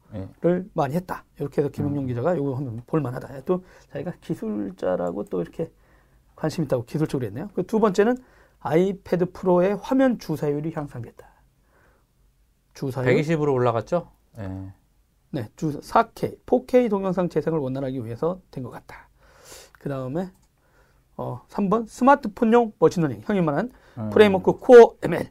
[0.63, 0.63] 네.
[0.73, 1.23] 많이 했다.
[1.39, 2.07] 이렇게 해서 김용용 음.
[2.07, 3.41] 기자가 이거 하면 볼만하다.
[3.45, 5.69] 또 자기가 기술자라고 또 이렇게
[6.35, 7.49] 관심 있다고 기술적으로 했네요.
[7.53, 8.17] 그 두 번째는
[8.63, 11.27] 아이패드 프로의 화면 주사율이 향상됐다.
[12.73, 14.09] 주사율 120으로 올라갔죠?
[14.37, 14.73] 네.
[15.31, 19.09] 네, 주 4K, 4K 동영상 재생을 원활하기 위해서 된 것 같다.
[19.73, 20.31] 그 다음에
[21.17, 24.09] 어, 3번 스마트폰용 machine learning 형이 말한 음.
[24.09, 25.29] framework Core ML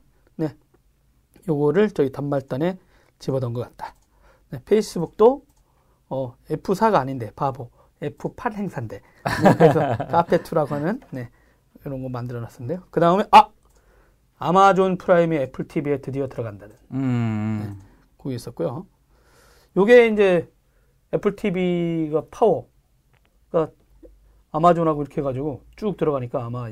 [1.48, 2.78] 요거를 저희 단말단에
[3.18, 3.96] 집어넣은 것 같다.
[4.50, 5.44] 네, 페이스북도
[6.08, 9.00] 어, F4가 아닌데 바보 F8 행사인데
[9.42, 11.30] 네, 그래서 Caffe2라고 하는 네,
[11.84, 12.84] 이런 거 만들어 놨었는데요.
[12.90, 13.50] 그 다음에 아
[14.38, 17.78] 아마존 프라임이 애플 TV에 드디어 들어간다는 음.
[17.80, 17.86] 네,
[18.18, 18.86] 그게 있었고요.
[19.76, 20.50] 요게 이제
[21.14, 23.70] 애플 TV가 파워가
[24.50, 26.68] 아마존하고 이렇게 해가지고 쭉 들어가니까 아마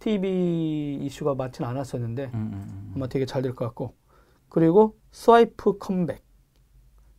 [0.00, 2.92] TV 이슈가 많지는 않았었는데 음, 음, 음.
[2.96, 3.94] 아마 되게 잘 될 것 같고
[4.48, 6.22] 그리고 swipe 컴백.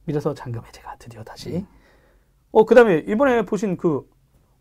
[0.05, 1.57] 밀어서 잠금 해제가 드디어 다시.
[1.57, 1.67] 음.
[2.51, 4.07] 어, 그 다음에 이번에 보신 그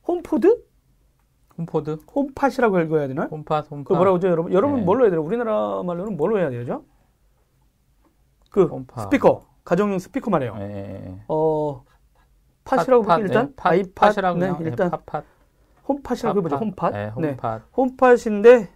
[0.07, 0.65] 홈포드?
[1.59, 1.99] 홈포드?
[2.15, 3.25] 홈팟이라고 읽어야 되나?
[3.25, 3.89] 홈팟, 홈팟.
[3.89, 4.53] 그 뭐라고 하죠, 여러분?
[4.53, 4.85] 여러분 네.
[4.85, 5.23] 뭘로 해야 되나?
[5.23, 6.85] 우리나라 말로는 뭘로 해야 되죠?
[8.51, 9.03] 그 홈팟.
[9.03, 9.45] 스피커.
[9.65, 10.57] 가정용 스피커 말이에요.
[10.57, 11.25] 네.
[11.29, 11.85] 어,
[12.65, 13.53] 팟이라고 팟, 일단 네.
[13.57, 14.35] 팟, 아이팟.
[14.35, 15.23] 네, 일단 팟, 팟.
[15.89, 16.57] 홈팟이라고 해보죠.
[16.57, 16.91] 홈팟.
[16.91, 17.59] 네, 홈팟.
[17.59, 17.65] 네.
[17.77, 18.71] 홈팟인데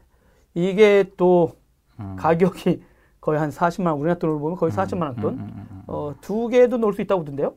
[0.55, 1.53] 이게 또
[1.99, 2.17] 음.
[2.19, 2.83] 가격이
[3.21, 5.35] 거의 한 40만 원, 우리나라 돈으로 보면 거의 40만 원 돈.
[5.35, 7.55] 음, 음, 음, 어, 두 개도 넣을 수 있다고 보던데요.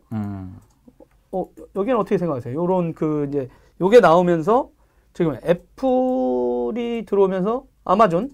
[1.32, 2.56] 어, 여기는 어떻게 생각하세요?
[2.56, 4.70] 요런 그 이제 요게 나오면서
[5.20, 8.34] 지금 애플이 들어오면서 아마존,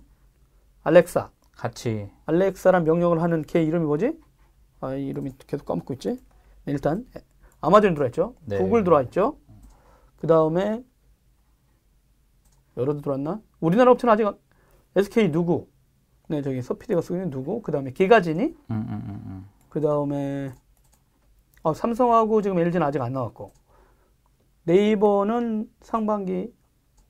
[0.84, 4.14] 알렉사 같이 알렉사란 명령을 하는 걔 이름이 뭐지?
[4.82, 6.10] 아, 이름이 계속 까먹고 있지.
[6.66, 7.08] 네, 일단
[7.60, 8.36] 아마존 들어와 있죠.
[8.46, 8.60] 네.
[8.60, 9.40] 구글 들어와 있죠.
[10.18, 10.84] 그 다음에
[12.78, 13.42] 여러도 들어왔나?
[13.60, 14.40] 우리나라 업체는 아직
[14.96, 15.68] SK 누구?
[16.28, 17.64] 네, 저기 서피디가 쓰고 있는 누구?
[17.64, 18.44] 그 다음에 기가진이?
[18.44, 19.50] 음, 음, 음, 음.
[19.70, 20.54] 그 다음에
[21.64, 23.54] 어, 삼성하고 지금 LG는 아직 안 나왔고
[24.66, 26.54] 네이버는 상반기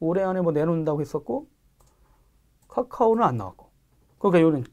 [0.05, 1.47] 올해 안에 뭐 내놓는다고 했었고
[2.67, 3.69] 카카오는 안 나왔고
[4.19, 4.63] 그러니까 요는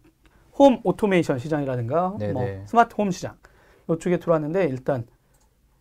[0.59, 2.33] home automation 시장이라든가 네네.
[2.33, 2.65] 뭐 네.
[2.67, 3.37] smart home 시장
[3.89, 5.07] 요쪽에 들어왔는데 일단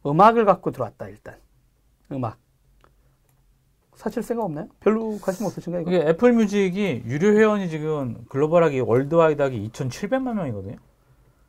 [0.05, 1.35] 음악을 갖고 들어왔다 일단
[2.11, 2.37] 음악
[3.95, 4.67] 사실 생각 없나요?
[4.79, 5.83] 별로 관심 없으신가요?
[5.83, 10.77] 이게 애플 뮤직이 유료 회원이 지금 글로벌하게 worldwide하게 2,700만 명이거든요.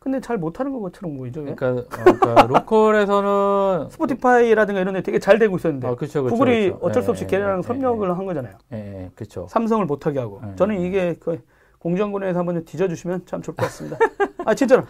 [0.02, 1.42] 근데 잘 못하는 것처럼 보이죠.
[1.42, 6.72] 그러니까, 어, 그러니까 로컬에서는 스포티파이라든가 이런 데 되게 잘 되고 있었는데 아, 그쵸, 그쵸, 구글이
[6.72, 6.78] 그쵸.
[6.82, 8.54] 어쩔 수 없이 예, 걔네랑 예, 협력을 예, 한 거잖아요.
[8.72, 9.46] 예, 그렇죠.
[9.48, 10.40] 삼성을 못하게 하고.
[10.44, 11.40] 예, 저는 이게 그
[11.78, 13.96] 공정거래에서 한번 뒤져주시면 참 좋을 것 같습니다.
[14.44, 14.82] 아 진짜로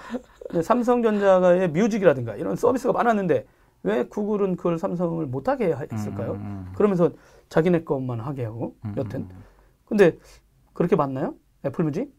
[0.55, 3.45] 네, 삼성전자의 뮤직이라든가 이런 서비스가 많았는데
[3.83, 6.33] 왜 구글은 그걸 삼성을 못하게 했을까요?
[6.33, 6.73] 음, 음, 음.
[6.75, 7.11] 그러면서
[7.51, 9.29] 자기네 것만 하게 하고 음, 여튼
[9.85, 10.17] 근데
[10.73, 11.35] 그렇게 맞나요?
[11.67, 12.11] 애플 뮤직?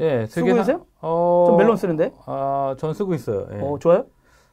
[0.00, 0.86] 예, 쓰고 계세요?
[1.00, 1.44] 어...
[1.48, 2.12] 좀 멜론 쓰는데?
[2.26, 3.46] 아, 전 쓰고 있어요.
[3.52, 3.60] 예.
[3.60, 4.06] 어, 좋아요?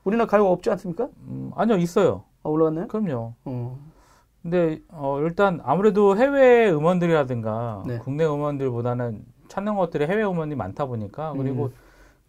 [0.04, 1.10] 우리나라 가요가 없지 않습니까?
[1.28, 2.24] 음, 아니요, 있어요.
[2.44, 2.88] 아, 올라갔나요?
[2.88, 3.34] 그럼요.
[3.46, 3.78] 어.
[4.42, 7.98] 근데 어, 일단 아무래도 해외 음원들이라든가 네.
[8.00, 11.74] 국내 음원들보다는 찾는 것들이 해외 음원이 많다 보니까 그리고 음.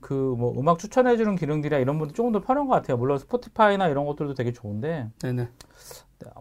[0.01, 2.97] 그뭐 음악 추천해 주는 기능들이나 이런 부분들 조금 더 편한 것 같아요.
[2.97, 5.09] 물론 스포티파이나 이런 것들도 되게 좋은데.
[5.21, 5.49] 네네.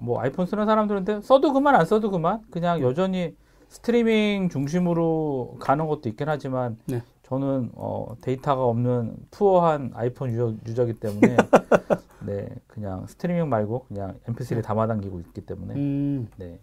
[0.02, 3.36] 뭐 아이폰 쓰는 사람들한테 써도 그만 안 써도 그만 그냥 여전히
[3.70, 7.02] 스트리밍 중심으로 가는 것도 있긴 하지만 네.
[7.24, 11.36] 저는 어, 데이터가 없는 poor한 아이폰 유저, 유저기 때문에
[12.26, 14.62] 네 그냥 스트리밍 말고 그냥 MP3를 네.
[14.62, 16.28] 담아 다니고 있기 때문에 음.
[16.38, 16.60] 네.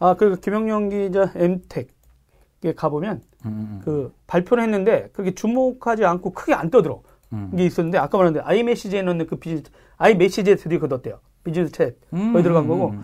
[0.00, 3.80] 아 그리고 김영영 기자 엠텍에 가보면 음, 음, 음.
[3.84, 7.52] 그 발표를 했는데 그렇게 주목하지 않고 크게 안 떠들어 음.
[7.56, 12.42] 게 있었는데 아까 말했는데 아이메시지에 넣는 그 비즈니스 아이메시지에 드디어 그었대요 비즈니스 챗 음, 거기
[12.42, 12.94] 들어간 거고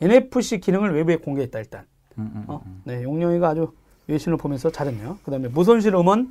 [0.00, 1.86] NFC 기능을 외부에 공개했다 일단
[2.46, 2.62] 어?
[2.84, 3.72] 네 용영이가 아주
[4.06, 5.18] 외신을 보면서 잘했네요.
[5.24, 6.30] 그 다음에 무손실 음원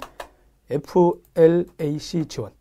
[0.70, 2.52] FLAC 지원.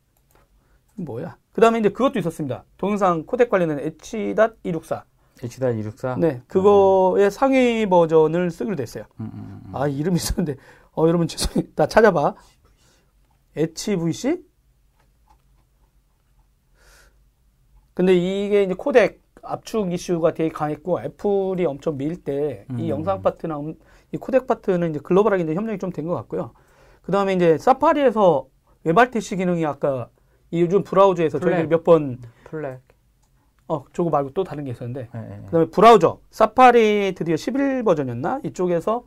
[0.97, 1.37] 뭐야?
[1.53, 2.65] 그 다음에 이제 그것도 있었습니다.
[2.77, 5.03] 동영상 코덱 관련된 H.264.
[5.43, 6.19] H.264?
[6.19, 6.43] 네.
[6.47, 7.31] 그거의 음.
[7.31, 9.05] 상위 버전을 쓰기로 됐어요.
[9.21, 9.77] 음, 음, 음.
[9.77, 10.57] 아, 이름이 있었는데,
[10.97, 11.73] 어, 여러분 죄송해요.
[11.75, 12.35] 나 찾아봐.
[13.57, 14.45] HVC?
[17.95, 22.89] 근데 이게 이제 코덱 압축 이슈가 되게 강했고, 애플이 엄청 밀 때이 음.
[22.89, 23.61] 영상 파트나
[24.13, 26.53] 이 코덱 파트는 이제 글로벌하게 이제 협력이 좀 된 것 같고요.
[27.03, 28.47] 그 다음에 이제 사파리에서
[28.85, 30.09] 웹RTC 기능이 아까
[30.51, 32.81] 이 요즘 브라우저에서 저희들이 몇번 플렉.
[33.69, 35.09] 어, 저거 말고 또 다른 게 있었는데.
[35.13, 35.41] 네, 네.
[35.45, 36.21] 그 다음에 브라우저.
[36.31, 38.41] 사파리 드디어 11 버전이었나?
[38.45, 39.05] 이쪽에서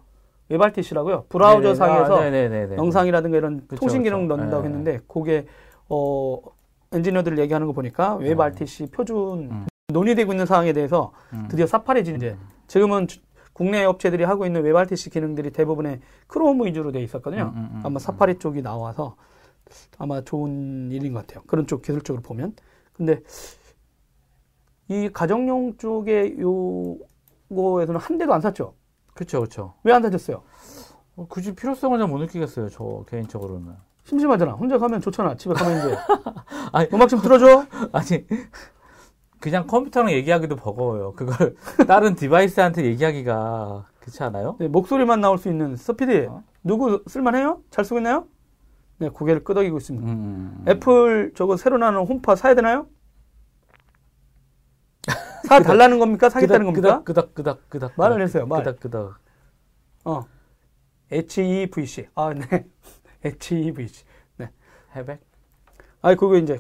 [0.50, 1.26] WebRTC라고요.
[1.30, 1.76] 브라우저 네, 네.
[1.76, 4.36] 상에서 아, 영상이라든가 이런 그쵸, 통신 기능 그쵸.
[4.36, 4.68] 넣는다고 네.
[4.70, 5.46] 했는데, 그게,
[5.90, 6.38] 어,
[6.92, 9.66] 엔지니어들 얘기하는 거 보니까 WebRTC 표준 음.
[9.92, 11.48] 논의되고 있는 사항에 대해서 음.
[11.50, 12.40] 드디어 사파리 이제 음.
[12.68, 13.08] 지금은
[13.54, 17.52] 국내 업체들이 하고 있는 WebRTC 기능들이 대부분의 크롬 위주로 돼 있었거든요.
[17.56, 19.16] 음, 음, 음, 아마 사파리 쪽이 나와서
[19.98, 21.44] 아마 좋은 일인 것 같아요.
[21.48, 22.56] 그런 쪽 기술적으로 보면.
[22.94, 23.22] 근데
[24.88, 28.74] 이 가정용 쪽에 요거에서는 한 대도 안 샀죠.
[29.14, 29.74] 그렇죠, 그렇죠.
[29.84, 30.44] 왜 안 사셨어요?
[31.16, 32.70] 어, 굳이 필요성을 잘 못 느끼겠어요.
[32.70, 33.74] 저 개인적으로는.
[34.06, 34.54] 심심하잖아.
[34.54, 35.36] 혼자 가면 좋잖아.
[35.36, 35.98] 집에 가면 이제
[36.74, 37.66] 아니, 음악 좀 틀어줘.
[37.92, 38.26] 아니
[39.42, 41.14] 그냥 컴퓨터랑 얘기하기도 버거워요.
[41.14, 41.56] 그걸
[41.88, 44.56] 다른 디바이스한테 얘기하기가 그렇지 않아요?
[44.60, 46.44] 네, 목소리만 나올 수 있는 스피디 어?
[46.64, 47.62] 누구 쓸만해요?
[47.72, 48.28] 잘 쓰고 있나요?
[49.00, 50.08] 네, 고개를 끄덕이고 있습니다.
[50.08, 50.64] 음.
[50.68, 52.86] 애플 저거 새로 나는 홈파 사야 되나요?
[55.48, 56.30] 사 달라는 겁니까?
[56.30, 57.02] 사겠다는 겁니까?
[57.04, 58.46] 끄덕 끄덕 끄덕 말을 했어요.
[58.46, 58.64] 말.
[58.64, 59.16] 끄덕 끄덕.
[60.06, 60.24] 어.
[61.12, 62.10] HEVC.
[62.14, 62.68] 아, 네.
[63.26, 64.06] HEVC.
[64.38, 64.52] 네.
[64.96, 65.20] 해백.
[66.04, 66.60] 아, 그거 이제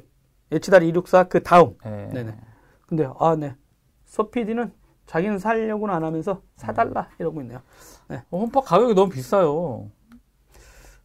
[0.51, 1.75] H-264 그 다음.
[1.85, 2.09] 네.
[2.11, 2.50] 네네.
[2.91, 3.55] 근데 아, 네.
[4.03, 4.73] 서피디는
[5.05, 7.61] 자기는 살려고는 안 하면서 사달라 이러고 있네요.
[8.09, 8.21] 네.
[8.29, 9.89] 어, 홈파 가격이 너무 비싸요.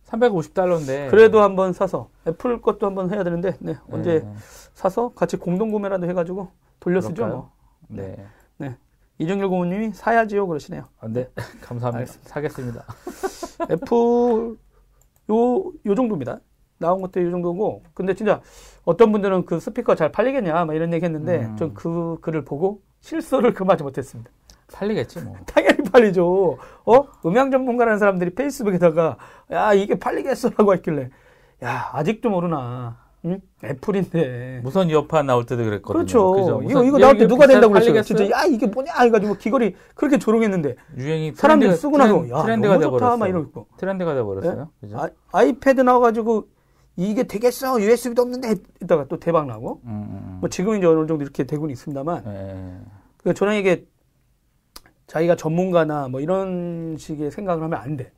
[0.07, 1.11] 350달러인데.
[1.11, 3.77] 그래도 한번 사서 애플 것도 한번 해야 되는데 네.
[3.89, 4.35] 언제 네.
[4.75, 7.25] 사서 같이 공동 구매라도 해가지고 돌려쓰죠.
[7.29, 7.53] 뭐.
[7.87, 8.17] 네.
[8.17, 8.27] 네.
[8.57, 8.77] 네.
[9.19, 10.87] 이정길 고모님이 사야지요 그러시네요.
[10.99, 11.31] 아, 네.
[11.63, 11.99] 감사합니다.
[11.99, 12.29] 알겠습니다.
[12.29, 12.85] 사겠습니다.
[13.71, 14.57] 애플
[15.31, 16.41] 요, 요 정도입니다.
[16.79, 18.41] 나온 것도 이 정도고 근데 진짜
[18.87, 21.57] 어떤 분들은 그 스피커 잘 팔리겠냐 막 이런 얘기 했는데 음.
[21.57, 24.31] 전그 글을 보고 실수를 금하지 못했습니다.
[24.73, 25.37] 팔리겠지 뭐.
[25.45, 26.57] 당연히 팔리죠.
[26.87, 27.05] 어?
[27.27, 29.17] 음향 전문가라는 사람들이 페이스북에다가
[29.51, 31.11] 야 이게 팔리겠어라고 했길래
[31.65, 33.05] 야 아직도 모르나.
[33.25, 33.41] 응?
[33.65, 34.61] 애플인데.
[34.63, 35.93] 무선 이어팟 나올 때도 그랬거든요.
[35.93, 36.33] 그렇죠.
[36.33, 36.63] 그죠?
[36.63, 38.01] 이거, 이거 나올 때 누가 된다고 그랬어요.
[38.03, 38.93] 진짜, 야, 이게 뭐냐?
[39.01, 40.77] 해가지고 귀걸이 그렇게 조롱했는데.
[40.97, 43.17] 유행이 사람들이 쓰고 나서, 야, 트렌드가 돼버렸어.
[43.17, 43.67] 막 이러고.
[43.79, 44.69] 트렌드가 돼버렸어요.
[44.81, 44.91] 네?
[44.95, 46.47] 아, 아이패드 나와가지고
[46.97, 50.39] 이게 되겠어 USB도 없는데 이따가 또 대박 나고 음, 음, 음.
[50.41, 52.81] 뭐 지금 이제 어느 정도 이렇게 되고는 있습니다만 네.
[53.19, 53.85] 그 저는 이게
[55.07, 58.13] 자기가 전문가나 뭐 이런 식의 생각을 하면 안 돼.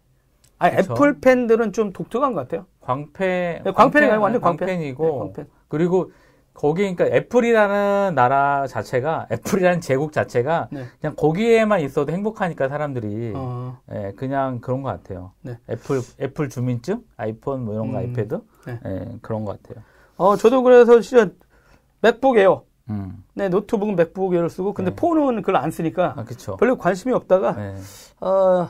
[0.61, 2.67] 아 애플 팬들은 좀 독특한 것 같아요.
[2.81, 4.67] 광팬 네, 광팬이 광팬, 완전 광팬.
[4.69, 5.47] 광팬이고 네, 광팬.
[5.69, 6.12] 그리고
[6.59, 10.87] 거기 그러니까 애플이라는 나라 자체가 애플이라는 제국 자체가 네.
[11.01, 13.79] 그냥 거기에만 있어도 행복하니까 사람들이 어.
[13.92, 15.31] 예, 그냥 그런 것 같아요.
[15.42, 15.57] 네.
[15.71, 17.99] 애플 애플 주민증, 아이폰 뭐 이런 거 음.
[17.99, 18.81] 아이패드 네.
[18.87, 19.85] 예, 그런 것 같아요.
[20.16, 21.31] 어 저도 그래서 진짜
[22.01, 23.23] 맥북 에어 음.
[23.35, 24.97] 네 노트북은 맥북 에어를 쓰고 근데 네.
[24.97, 26.25] 폰은 그걸 안 쓰니까 아,
[26.59, 27.77] 별로 관심이 없다가 네.
[28.21, 28.68] 어,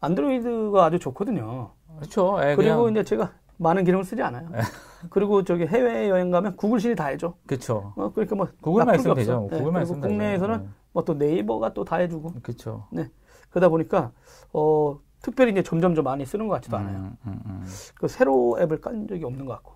[0.00, 1.70] 안드로이드가 아주 좋거든요.
[1.98, 2.40] 그렇죠.
[2.42, 2.90] 예, 그리고 그냥...
[2.90, 4.48] 이제 제가 많은 기능을 쓰지 않아요.
[4.50, 4.60] 네.
[5.10, 7.34] 그리고 저기 해외 여행 가면 구글 신이 다 해줘.
[7.46, 7.92] 그렇죠.
[7.96, 9.48] 어, 그러니까 뭐 구글만 있으면 되죠.
[9.50, 12.34] 네, 구글만 있으면 국내에서는 뭐또 네이버가 또 다 해주고.
[12.42, 12.86] 그렇죠.
[12.90, 13.10] 네.
[13.50, 14.12] 그러다 보니까
[14.52, 16.96] 어 특별히 이제 점점점 많이 쓰는 것 같지도 않아요.
[16.98, 17.66] 음, 음, 음.
[17.96, 19.74] 그 새로 앱을 깐 적이 없는 것 같고.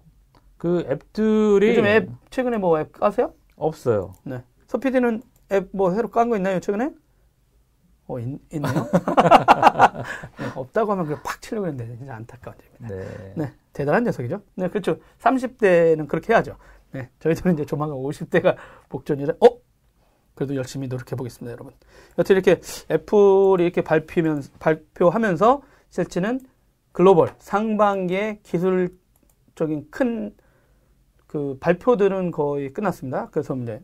[0.57, 3.33] 그 앱들이 요즘 앱 최근에 뭐 앱 까세요?
[3.57, 4.15] 없어요.
[4.25, 4.43] 네.
[4.67, 6.91] 서피디는 앱 뭐 새로 깐 거 있나요 최근에?
[8.07, 8.63] 어 있, 네요
[10.39, 12.95] 네, 없다고 하면 그냥 팍 치려고 했는데 진짜 안타까운 점입니다.
[12.95, 13.35] 네.
[13.37, 13.53] 네.
[13.73, 14.43] 대단한 녀석이죠.
[14.57, 14.99] 네, 그렇죠.
[15.21, 16.57] 30대는 그렇게 해야죠.
[16.93, 18.57] 네, 저희들은 이제 조만간 50대가
[18.89, 19.59] 복전이라, 어?
[20.35, 21.73] 그래도 열심히 노력해 보겠습니다, 여러분.
[22.19, 26.41] 여튼 이렇게 애플이 이렇게 발표면, 발표하면서 실제는
[26.93, 30.35] 글로벌 상반기의 기술적인 큰
[31.35, 33.29] 그 발표들은 거의 끝났습니다.
[33.31, 33.83] 그래서 이제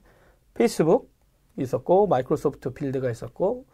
[0.55, 1.13] 페이스북
[1.59, 3.67] 있었고 마이크로소프트 빌드가 있었고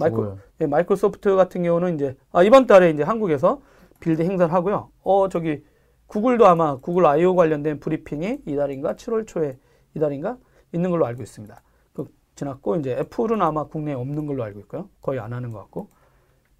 [0.00, 3.60] 마이크로, 예, 마이크로소프트 같은 경우는 이제 아, 이번 달에 이제 한국에서
[4.00, 4.90] 빌드 행사를 하고요.
[5.02, 5.64] 어 저기
[6.06, 9.58] 구글도 아마 구글 I/O 관련된 브리핑이 이달인가 7월 초에
[9.94, 10.38] 이달인가
[10.72, 11.62] 있는 걸로 알고 있습니다.
[11.92, 14.88] 그 지났고 이제 애플은 아마 국내에 없는 걸로 알고 있고요.
[15.02, 15.88] 거의 안 하는 것 같고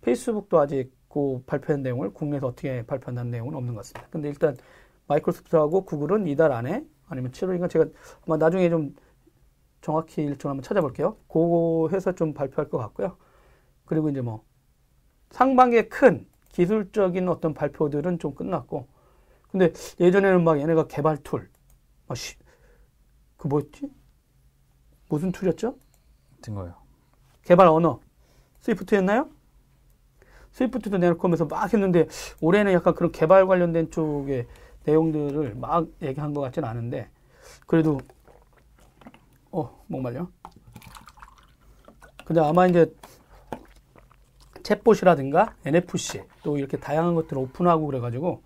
[0.03, 4.09] 페이스북도 아직 그 발표한 내용을 국내에서 어떻게 발표한다는 내용은 없는 것 같습니다.
[4.11, 4.57] 근데 일단
[5.07, 7.87] 마이크로소프트하고 구글은 이달 안에 아니면 7월인가 제가
[8.27, 8.95] 아마 나중에 좀
[9.81, 11.17] 정확히 일정 한번 찾아볼게요.
[11.29, 13.17] 그거 해서 좀 발표할 것 같고요.
[13.89, 14.45] 그리고 이제 뭐
[15.31, 18.87] 상반기에 큰 기술적인 어떤 발표들은 좀 끝났고
[19.51, 21.51] 근데 예전에는 막 얘네가 개발 툴,
[22.07, 22.37] 아, 씨,
[23.39, 23.91] 그 뭐였지?
[25.09, 25.75] 무슨 툴이었죠?
[26.43, 26.75] 든 거요.
[27.45, 28.01] 개발 언어.
[28.61, 29.31] 스위프트였나요?
[30.53, 32.09] 스위프트도 내놓고면서 막 했는데
[32.43, 34.47] 올해는 약간 그런 개발 관련된 쪽의
[34.85, 37.09] 내용들을 막 얘기한 것 같지는 않은데
[37.67, 37.99] 그래도
[39.51, 40.29] 어 목말려.
[42.27, 42.95] 근데 아마 이제
[44.69, 48.43] 챗봇이라든가 NFC 또 이렇게 다양한 것들을 오픈하고 그래가지고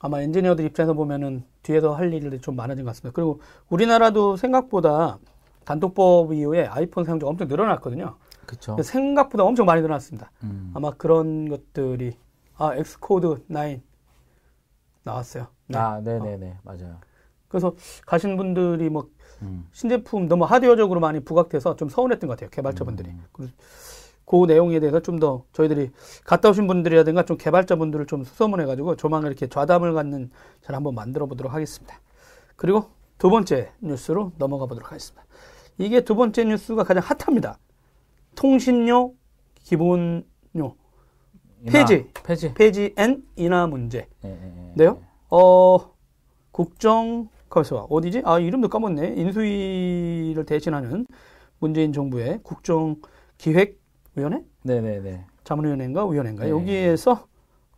[0.00, 3.14] 아마 엔지니어들 입장에서 보면은 뒤에서 할 일이 좀 많아진 것 같습니다.
[3.14, 5.18] 그리고 우리나라도 생각보다
[5.64, 8.16] 단톡법 이후에 아이폰 사용자가 엄청 늘어났거든요.
[8.46, 8.76] 그쵸.
[8.82, 10.30] 생각보다 엄청 많이 늘어났습니다.
[10.42, 10.72] 음.
[10.74, 12.16] 아마 그런 것들이
[12.56, 13.80] 아 Xcode 9
[15.04, 15.46] 나왔어요.
[15.68, 15.78] 네.
[15.78, 16.58] 아, 네네네 어.
[16.64, 16.96] 맞아요.
[17.48, 17.74] 그래서
[18.06, 19.08] 가신 분들이 뭐
[19.42, 19.68] 음.
[19.72, 22.50] 신제품 너무 하드웨어적으로 많이 부각돼서 좀 서운했던 것 같아요.
[22.50, 23.10] 개발자분들이.
[23.10, 23.24] 음.
[24.24, 25.90] 그 내용에 대해서 좀 더 저희들이
[26.24, 30.30] 갔다 오신 분들이라든가 좀 개발자분들을 좀 수소문해가지고 조만간 이렇게 좌담을 갖는
[30.62, 32.00] 잘 한번 만들어 보도록 하겠습니다.
[32.56, 32.86] 그리고
[33.18, 35.24] 두 번째 뉴스로 넘어가 보도록 하겠습니다.
[35.78, 37.58] 이게 두 번째 뉴스가 가장 핫합니다.
[38.34, 39.14] 통신료
[39.62, 40.76] 기본료
[41.66, 44.08] 폐지, 폐지, 폐지 and 인하 문제.
[44.24, 44.72] 예, 예, 예.
[44.74, 45.00] 네요.
[45.30, 45.78] 어
[46.50, 48.22] 국정 거기서 어디지?
[48.24, 49.14] 아 이름도 까먹네.
[49.16, 51.06] 인수위를 대신하는
[51.58, 52.96] 문재인 정부의 국정
[53.38, 53.80] 기획
[54.14, 54.42] 위원회?
[54.62, 55.24] 네네네.
[55.44, 56.44] 자문위원회인가 위원회인가?
[56.44, 56.50] 네.
[56.50, 57.26] 여기에서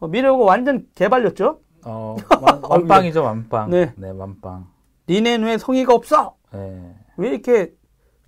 [0.01, 1.61] 어, 미래부가 완전 개발렸죠?
[1.85, 2.16] 어,
[2.68, 3.70] 완, 빵이죠 완빵.
[3.70, 3.92] 네.
[3.97, 4.66] 네, 완빵.
[5.09, 6.37] 니네는 왜 성의가 없어?
[6.53, 6.94] 네.
[7.16, 7.73] 왜 이렇게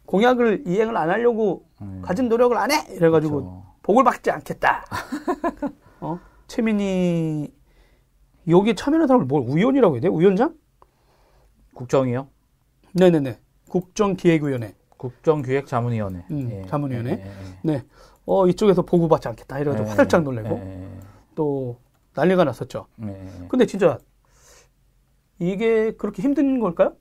[0.06, 2.00] 공약을 이행을 안 하려고 네.
[2.02, 2.86] 가진 노력을 안 해?
[2.94, 3.66] 이래가지고 그렇죠.
[3.82, 4.84] 복을 받지 않겠다.
[6.00, 6.20] 어?
[6.46, 7.52] 최민희
[8.48, 10.08] 여기 참여하는 사람을 뭘 우연이라고 해야 돼?
[10.08, 10.54] 우연장?
[11.74, 12.28] 국정이요?
[12.92, 13.38] 네네네.
[13.68, 14.74] 국정기획위원회.
[14.96, 16.24] 국정기획자문위원회.
[16.30, 16.66] 음, 예.
[16.68, 17.10] 자문위원회.
[17.10, 17.82] 예, 예, 예, 네.
[18.24, 19.58] 어, 이쪽에서 보고받지 않겠다.
[19.58, 20.60] 이래가지고 예, 화들짝 놀래고.
[21.34, 21.78] 또
[22.14, 22.86] 난리가 났었죠.
[23.48, 23.98] 근데 진짜
[25.38, 26.94] 이게 그렇게 힘든 걸까요?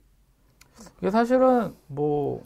[0.98, 2.42] 이게 사실은 뭐,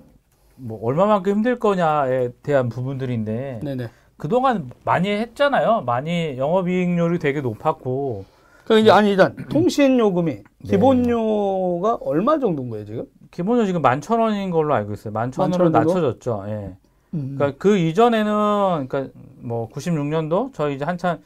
[0.57, 3.61] 뭐, 얼마만큼 힘들 거냐에 대한 부분들인데.
[3.63, 3.89] 네네.
[4.17, 5.83] 그동안 많이 했잖아요.
[5.83, 8.25] 많이 영업이익률이 되게 높았고.
[8.67, 10.43] 그 이제 아니 일단 통신 요금이 네.
[10.67, 13.05] 기본료가 얼마 정도인 거예요 지금?
[13.31, 15.13] 기본료 지금 만 천 원인 걸로 알고 있어요.
[15.13, 16.45] 만 천 원으로 낮춰졌죠.
[16.49, 16.77] 예.
[17.15, 17.35] 음.
[17.37, 21.19] 그러니까 그 이전에는 그러니까 뭐 96년도 저희 이제 한참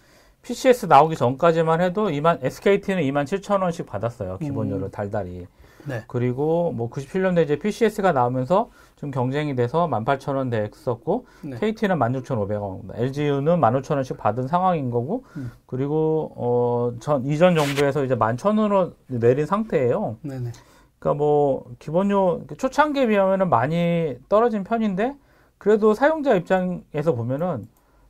[0.43, 4.39] PCS 나오기 전까지만 해도 2만 SKT는 2만 7천 원씩 받았어요.
[4.39, 4.91] 기본료를 음.
[4.91, 5.47] 달달이.
[5.87, 6.05] 네.
[6.07, 11.57] 그리고 뭐 97년도에 이제 PCS가 나오면서 좀 경쟁이 돼서 18,000원 됐었고 네.
[11.59, 15.51] KT는 16,500원, LGU는 15,000원씩 받은 상황인 거고 음.
[15.67, 20.19] 그리고 어전 이전 정부에서 이제 11,000원으로 내린 상태예요.
[20.23, 20.53] 네네.
[20.99, 25.17] 그러니까 뭐 기본료 초창기에 비하면은 많이 떨어진 편인데
[25.59, 27.67] 그래도 사용자 입장에서 보면은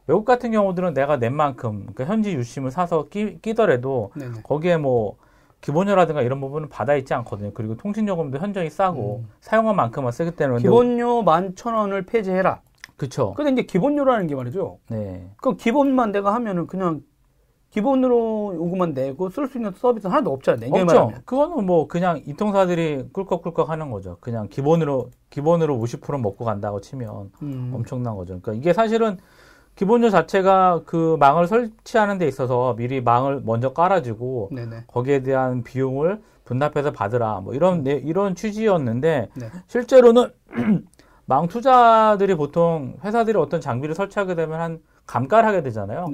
[0.06, 4.42] 외국 같은 경우들은 내가 낸 만큼 그러니까 현지 유심을 사서 끼, 끼더라도 네네.
[4.42, 5.16] 거기에 뭐
[5.64, 7.50] 기본료라든가 이런 부분은 받아 있지 않거든요.
[7.54, 9.30] 그리고 통신요금도 현저히 싸고 음.
[9.40, 12.60] 사용한 만큼만 쓰기 때문에 기본료 만 천 원을 폐지해라.
[12.96, 13.32] 그렇죠.
[13.32, 14.78] 근데 이제 기본료라는 게 말이죠.
[14.90, 15.30] 네.
[15.38, 17.00] 그 기본만 내가 하면은 그냥
[17.70, 20.70] 기본으로 요금만 내고 쓸 수 있는 서비스 하나도 없잖아요.
[20.70, 20.84] 없죠.
[20.84, 21.22] 말하면.
[21.24, 24.18] 그거는 뭐 그냥 이통사들이 꿀꺽꿀꺽 하는 거죠.
[24.20, 27.72] 그냥 기본으로 기본으로 50% 먹고 간다고 치면 음.
[27.74, 28.38] 엄청난 거죠.
[28.40, 29.16] 그러니까 이게 사실은
[29.76, 34.84] 기본료 자체가 그 망을 설치하는 데 있어서 미리 망을 먼저 깔아주고 네네.
[34.86, 39.50] 거기에 대한 비용을 분납해서 받으라 뭐 이런 네, 이런 취지였는데 네.
[39.66, 40.30] 실제로는
[41.26, 46.06] 망 투자들이 보통 회사들이 어떤 장비를 설치하게 되면 한 감가를 하게 되잖아요.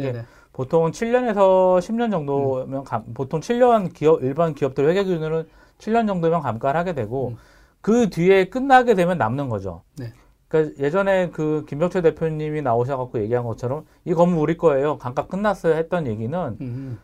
[0.52, 2.84] 보통 7년에서 10년 정도면 음.
[2.84, 7.36] 감, 보통 7년 기업 일반 기업들 회계 기준으로는 7년 정도면 감가를 하게 되고 음.
[7.80, 9.82] 그 뒤에 끝나게 되면 남는 거죠.
[9.98, 10.12] 네.
[10.50, 14.98] 그러니까 예전에 그 김병철 대표님이 나오셔갖고 얘기한 것처럼 이 건물 우리 거예요.
[14.98, 16.98] 감가 끝났어요 했던 얘기는 음.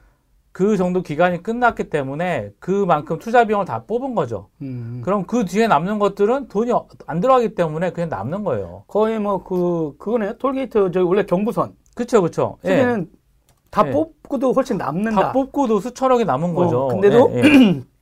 [0.51, 4.49] 그 정도 기간이 끝났기 때문에 그만큼 투자 비용을 다 뽑은 거죠.
[4.63, 5.01] 음.
[5.05, 6.73] 그럼 그 뒤에 남는 것들은 돈이
[7.07, 8.83] 안 들어가기 때문에 그냥 남는 거예요.
[8.89, 11.75] 거의 뭐 그 그거네 톨게이트 저기 원래 경부선.
[11.95, 12.59] 그렇죠, 그렇죠.
[12.65, 13.05] 예.
[13.71, 13.91] 다 예.
[13.93, 15.21] 뽑고도 훨씬 남는다.
[15.21, 16.89] 다 뽑고도 수천억이 남은 어, 거죠.
[16.89, 17.83] 근데도 예, 예.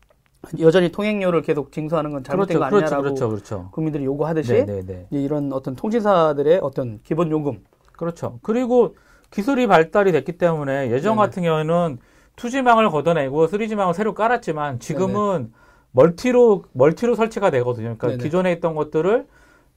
[0.61, 3.69] 여전히 통행료를 계속 징수하는 건 잘못된 그렇죠, 거 아니냐라고 그렇죠, 그렇죠, 그렇죠.
[3.73, 5.07] 국민들이 요구하듯이 네, 네, 네.
[5.11, 8.39] 이런 어떤 통신사들의 어떤 기본 요금 그렇죠.
[8.43, 8.97] 그리고
[9.31, 11.27] 기술이 발달이 됐기 때문에 예전 네네.
[11.27, 11.99] 같은 경우에는
[12.37, 15.49] 2G망을 걷어내고 3G망을 새로 깔았지만 지금은 네네.
[15.93, 17.85] 멀티로 멀티로 설치가 되거든요.
[17.97, 18.23] 그러니까 네네.
[18.23, 19.27] 기존에 있던 것들을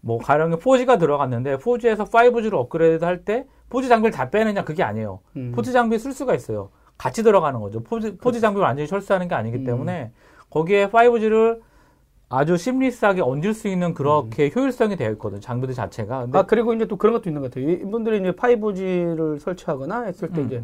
[0.01, 5.19] 뭐 가령에 4G가 들어갔는데 4G에서 5G로 업그레이드 할 때 4G 장비를 다 빼느냐 그게 아니에요.
[5.35, 5.53] 음.
[5.55, 6.69] 4G 장비 쓸 수가 있어요.
[6.97, 7.83] 같이 들어가는 거죠.
[7.83, 9.63] 4G, 4G 장비를 완전히 철수하는 게 아니기 음.
[9.65, 10.11] 때문에
[10.49, 11.61] 거기에 5G를
[12.29, 14.51] 아주 심리스하게 얹을 수 있는 그렇게 음.
[14.53, 16.23] 효율성이 되어 있거든 장비들 자체가.
[16.23, 17.69] 근데 아 그리고 이제 또 그런 것도 있는 것 같아요.
[17.69, 20.45] 이분들이 이제 5G를 설치하거나 했을 때 음.
[20.47, 20.63] 이제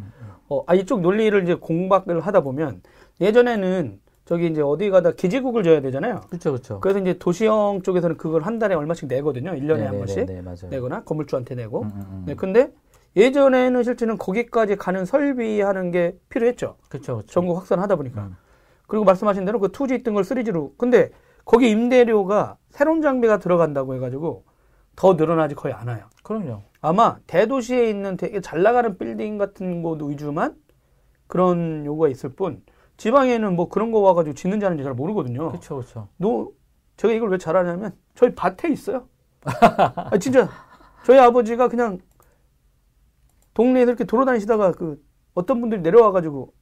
[0.49, 2.81] 어, 아 이쪽 논리를 이제 공박을 하다 보면
[3.21, 6.21] 예전에는 저기 이제 어디 가다 기지국을 줘야 되잖아요.
[6.29, 6.79] 그렇죠, 그렇죠.
[6.79, 9.51] 그래서 이제 도시형 쪽에서는 그걸 한 달에 얼마씩 내거든요.
[9.51, 11.83] 1년에 네한 번씩 네, 네, 내거나 건물주한테 내고.
[11.83, 12.23] 음, 음, 음.
[12.25, 12.71] 네, 근데
[13.15, 16.77] 예전에는 실제는 거기까지 가는 설비하는 게 필요했죠.
[16.89, 17.31] 그렇죠, 그렇죠.
[17.31, 18.29] 전국 확산하다 보니까.
[18.93, 18.95] 음.
[18.95, 20.77] 그리고 말씀하신 대로 그 2G 있던 걸 3G로.
[20.77, 21.09] 근데
[21.45, 24.45] 거기 임대료가 새로운 장비가 들어간다고 해가지고
[24.95, 26.05] 더 늘어나지 거의 않아요.
[26.21, 26.61] 그럼요.
[26.79, 30.55] 아마 대도시에 있는 되게 잘 나가는 빌딩 같은 곳 위주만
[31.27, 32.61] 그런 요구가 있을 뿐
[32.97, 35.49] 지방에는 뭐 그런 거 와가지고 짓는지 하는지 잘 모르거든요.
[35.49, 36.07] 그렇죠, 그렇죠.
[36.17, 36.49] 너
[36.97, 39.07] 제가 이걸 왜 잘하냐면 저희 밭에 있어요.
[39.41, 40.47] 아, 진짜
[41.03, 41.97] 저희 아버지가 그냥
[43.55, 45.03] 동네에 이렇게 돌아다니시다가 그
[45.33, 46.53] 어떤 분들이 내려와가지고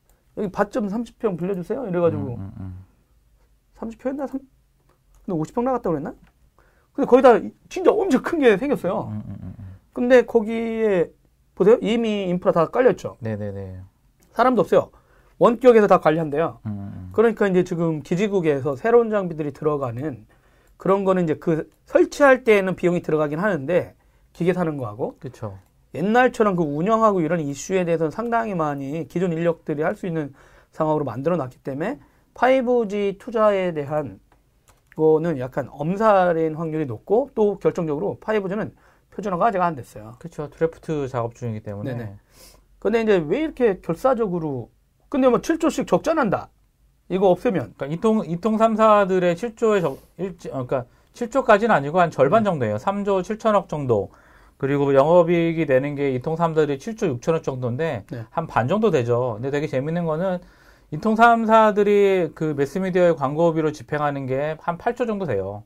[0.42, 1.88] 여기 밭 좀 30평 빌려주세요.
[1.88, 2.86] 이래가지고 음, 음, 음.
[3.78, 4.40] 30평이나 3,
[5.26, 6.14] 근데 50평 나갔다고 그랬나?
[6.94, 9.08] 근데 거기다 진짜 엄청 큰 게 생겼어요.
[9.12, 11.12] 음, 음, 음, 음, 근데 거기에
[11.56, 11.78] 보세요.
[11.82, 13.18] 이미 인프라 다 깔렸죠.
[13.20, 13.80] 네네네.
[14.32, 14.90] 사람도 없어요.
[15.38, 16.60] 원격에서 다 관리한대요.
[17.14, 20.26] 그러니까 이제 지금 기지국에서 새로운 장비들이 들어가는
[20.78, 23.96] 그런 거는 이제 그 설치할 때에는 비용이 들어가긴 하는데
[24.34, 25.58] 기계 사는 거하고 그렇죠.
[25.94, 30.34] 옛날처럼 그 운영하고 이런 이슈에 대해서는 상당히 많이 기존 인력들이 할 수 있는
[30.72, 32.00] 상황으로 만들어 놨기 때문에
[32.34, 34.20] 5G 투자에 대한
[34.96, 38.72] 거는 약간 엄살인 확률이 높고 또 결정적으로 5G는
[39.12, 40.16] 표준화가 아직 안 됐어요.
[40.20, 40.50] 그렇죠.
[40.50, 41.94] 드래프트 작업 중이기 때문에.
[41.94, 42.16] 네네.
[42.80, 44.70] 근데 이제 왜 이렇게 결사적으로
[45.10, 46.50] 근데 뭐 7조씩 적자 난다.
[47.10, 47.74] 이거 없애면.
[47.76, 52.46] 그러니까 이통 이통 3사들의 7조의 적 일지 어, 그러니까 7조까지는 아니고 한 절반 음.
[52.46, 52.78] 정도예요.
[52.78, 54.10] 3조 7천억 정도.
[54.62, 58.26] 그리고 영업이익이 되는 게 이통 3사들이 7조 6천억 정도인데 네.
[58.30, 59.34] 한반 정도 되죠.
[59.38, 60.38] 근데 되게 재밌는 거는
[60.92, 65.64] 이통 3사들이 그 매스미디어의 광고비로 집행하는 게 한 8조 정도 돼요.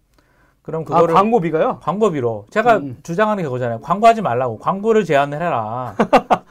[0.62, 1.80] 그럼 아, 그거를 아, 광고비가요?
[1.82, 2.98] 광고비로 제가 음.
[3.04, 3.82] 주장하는 게 그거잖아요.
[3.82, 5.94] 광고하지 말라고 광고를 제한을 해라.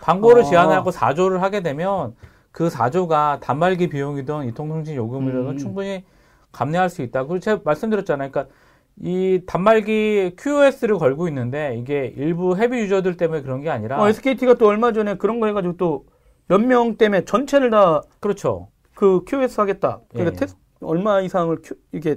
[0.02, 0.44] 광고를 어.
[0.44, 2.14] 제한하고 4조를 하게 되면
[2.52, 5.56] 그 4조가 단말기 비용이든 이동통신 요금이든 음.
[5.56, 6.04] 충분히
[6.52, 7.22] 감내할 수 있다.
[7.22, 8.30] 그리고 제가 말씀드렸잖아요.
[8.30, 8.54] 그러니까
[9.00, 14.54] 이 단말기 QoS를 걸고 있는데 이게 일부 헤비 유저들 때문에 그런 게 아니라 어, SKT가
[14.54, 16.04] 또 얼마 전에 그런 거 해가지고 또
[16.48, 18.68] 몇 명 때문에 전체를 다 그렇죠.
[18.94, 20.00] 그 QoS 하겠다.
[20.10, 20.36] 그러니까 예.
[20.40, 22.16] 테스, 얼마 이상을 큐, 이게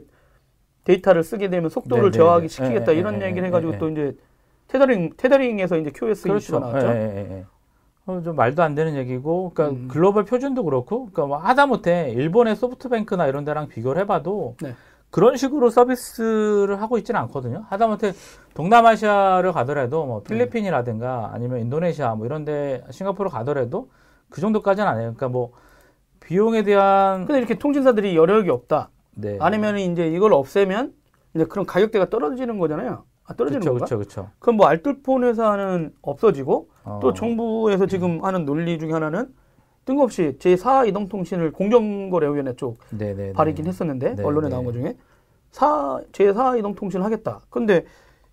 [0.83, 2.17] 데이터를 쓰게 되면 속도를 네네.
[2.23, 4.17] 저하시키겠다 예, 이런 예, 얘기를 해가지고 또 이제
[4.67, 6.37] 테더링 테더링에서 이제 QS 그렇죠.
[6.43, 6.87] 이슈가 나왔죠.
[8.05, 9.87] 어, 좀 말도 안 되는 얘기고, 그러니까 음.
[9.89, 14.75] 글로벌 표준도 그렇고, 그러니까 뭐 하다못해 일본의 소프트뱅크나 이런 데랑 비교를 해봐도 네.
[15.09, 17.65] 그런 식으로 서비스를 하고 있지는 않거든요.
[17.69, 18.13] 하다못해
[18.53, 23.89] 동남아시아를 가더라도 뭐 필리핀이라든가 아니면 인도네시아 뭐 이런 데 싱가포르 가더라도
[24.29, 25.13] 그 정도까지는 아니에요.
[25.13, 25.53] 그러니까 뭐
[26.19, 28.89] 비용에 대한 근데 이렇게 통신사들이 여력이 없다.
[29.11, 29.37] 네.
[29.39, 30.93] 아니면 이제 이걸 없애면
[31.35, 33.03] 이제 그런 가격대가 떨어지는 거잖아요.
[33.25, 33.85] 아, 떨어지는 건가?
[33.85, 34.29] 그렇죠, 그렇죠.
[34.39, 36.99] 그럼 뭐 알뜰폰 회사는 없어지고 어.
[37.01, 39.33] 또 정부에서 지금 하는 논리 중에 하나는
[39.87, 43.33] 뜬금없이 제4 이동통신을 공정거래위원회 쪽 네네네.
[43.33, 44.23] 발의긴 했었는데 네네.
[44.23, 44.97] 언론에 나온 것 중에
[45.49, 47.41] 사 제4 이동통신을 하겠다.
[47.49, 47.85] 근데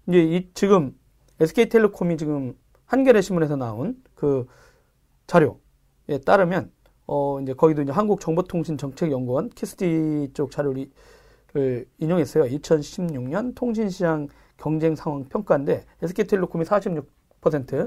[0.09, 0.95] 이제 이 지금
[1.41, 2.55] SK텔레콤이 지금
[2.87, 4.47] 한겨레 신문에서 나온 그
[5.27, 5.61] 자료
[6.09, 6.71] 에 따르면
[7.07, 10.89] 어 이제 거기도 이제 한국정보통신정책연구원 키스디 쪽 자료를
[11.99, 12.45] 인용했어요.
[12.45, 17.07] 2016년 통신시장 경쟁 상황 평가인데 SK텔레콤이 46%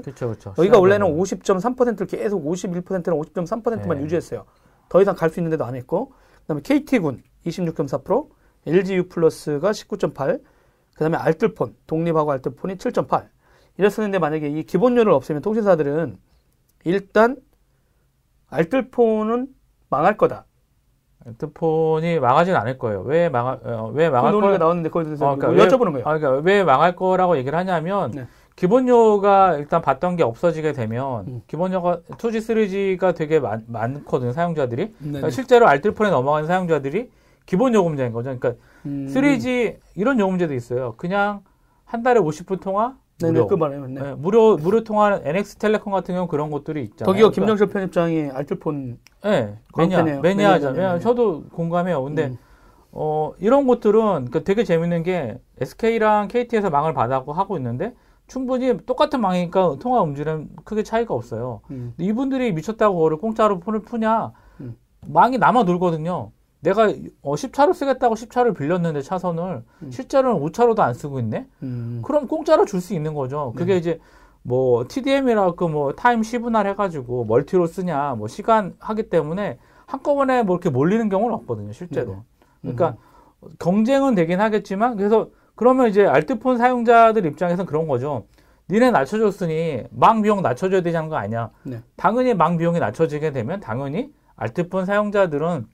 [0.02, 0.54] 그렇죠, 그렇죠.
[0.58, 4.04] 여기가 원래는 50.3%를 계속 51%나 50.3%만 네.
[4.04, 4.44] 유지했어요.
[4.88, 8.28] 더 이상 갈 수 있는 데도 안 했고 그다음에 KT군 26.4%,
[8.66, 10.40] LGU 플러스가 19.8,
[10.94, 13.26] 그다음에 알뜰폰 독립하고 알뜰폰이 7.8.
[13.78, 16.18] 이랬었는데 만약에 이 기본료를 없애면 통신사들은
[16.84, 17.36] 일단
[18.50, 19.48] 알뜰폰은
[19.90, 20.44] 망할 거다.
[21.26, 23.02] 알뜰폰이 망하진 않을 거예요.
[23.02, 26.06] 왜 망할 어, 왜 망할 그 논리가 나왔는데 거기서 어, 그러니까 뭐 여쭤보는 거예요.
[26.08, 28.26] 아, 그러니까 왜 망할 거라고 얘기를 하냐면 네.
[28.58, 31.42] 기본료가 일단 받던 게 없어지게 되면 음.
[31.46, 37.08] 기본료가 2G, 3G가 되게 많, 많거든요 사용자들이 그러니까 실제로 알뜰폰에 넘어가는 사용자들이
[37.46, 38.36] 기본 요금제인 거죠.
[38.36, 39.06] 그러니까 음.
[39.14, 40.94] 3G 이런 요금제도 있어요.
[40.96, 41.42] 그냥
[41.84, 43.46] 한 달에 50분 통화 네네, 무료.
[43.46, 43.86] 그 말이에요.
[43.86, 44.00] 네.
[44.00, 47.06] 네, 무료 무료 통화는 NX텔레콤 같은 경우 그런 것들이 있잖아요.
[47.06, 50.98] 거기가 그러니까, 김정철 편집장이 알뜰폰 네, 매니아 매니아잖아요.
[50.98, 52.02] 저도 공감해요.
[52.02, 52.38] 근데 음.
[52.90, 57.94] 어 이런 것들은 그러니까 되게 재밌는 게 SK랑 KT에서 망을 받았고 하고 있는데
[58.28, 61.62] 충분히 똑같은 망이니까 통화 음질은 크게 차이가 없어요.
[61.70, 61.94] 음.
[61.98, 64.32] 이분들이 미쳤다고 그거를 공짜로 폰을 푸냐?
[64.60, 64.76] 음.
[65.06, 66.30] 망이 남아 돌거든요.
[66.60, 69.90] 내가 어 10차로 쓰겠다고 10차를 빌렸는데 차선을 음.
[69.90, 71.46] 실제로는 5차로도 안 쓰고 있네.
[71.62, 72.02] 음.
[72.04, 73.52] 그럼 공짜로 줄 수 있는 거죠.
[73.56, 73.78] 그게 네.
[73.78, 74.00] 이제
[74.42, 80.68] 뭐 TDM이라고 뭐 타임 시분할 해가지고 멀티로 쓰냐 뭐 시간 하기 때문에 한꺼번에 뭐 이렇게
[80.68, 81.72] 몰리는 경우는 없거든요.
[81.72, 82.12] 실제로.
[82.12, 82.72] 네.
[82.74, 82.96] 그러니까
[83.42, 83.48] 음.
[83.58, 88.26] 경쟁은 되긴 하겠지만 그래서 그러면 이제 알뜰폰 사용자들 입장에서는 그런 거죠.
[88.70, 91.50] 니네 낮춰줬으니 망 비용 낮춰줘야 되자는 거 아니야.
[91.64, 91.80] 네.
[91.96, 95.66] 당연히 망 비용이 낮춰지게 되면 당연히 알뜰폰 사용자들은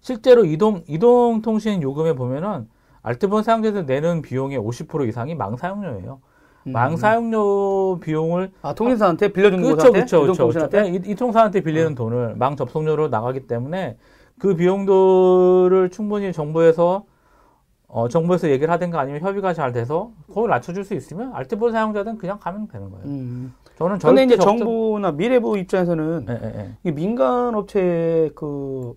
[0.00, 2.68] 실제로 이동 이동 통신 요금에 보면은
[3.02, 6.20] 알뜰폰 사용자들 내는 비용의 50% 이상이 망 사용료예요.
[6.66, 6.72] 음.
[6.72, 10.68] 망 사용료 비용을 아 통신사한테 빌려주는 그렇죠, 그렇죠, 그렇죠.
[10.70, 11.94] 네, 이, 이 통사한테 빌리는 음.
[11.94, 13.96] 돈을 망 접속료로 나가기 때문에
[14.40, 17.04] 그 비용도를 충분히 정부에서
[17.88, 22.38] 어, 정부에서 얘기를 하든가 아니면 협의가 잘 돼서 그걸 낮춰줄 수 있으면 알뜰폰 사용자들은 그냥
[22.38, 23.06] 가면 되는 거예요.
[23.06, 23.54] 음.
[23.76, 26.76] 저는 근데 이제 정부나 미래부 입장에서는 네, 네, 네.
[26.84, 28.94] 이 민간 업체 그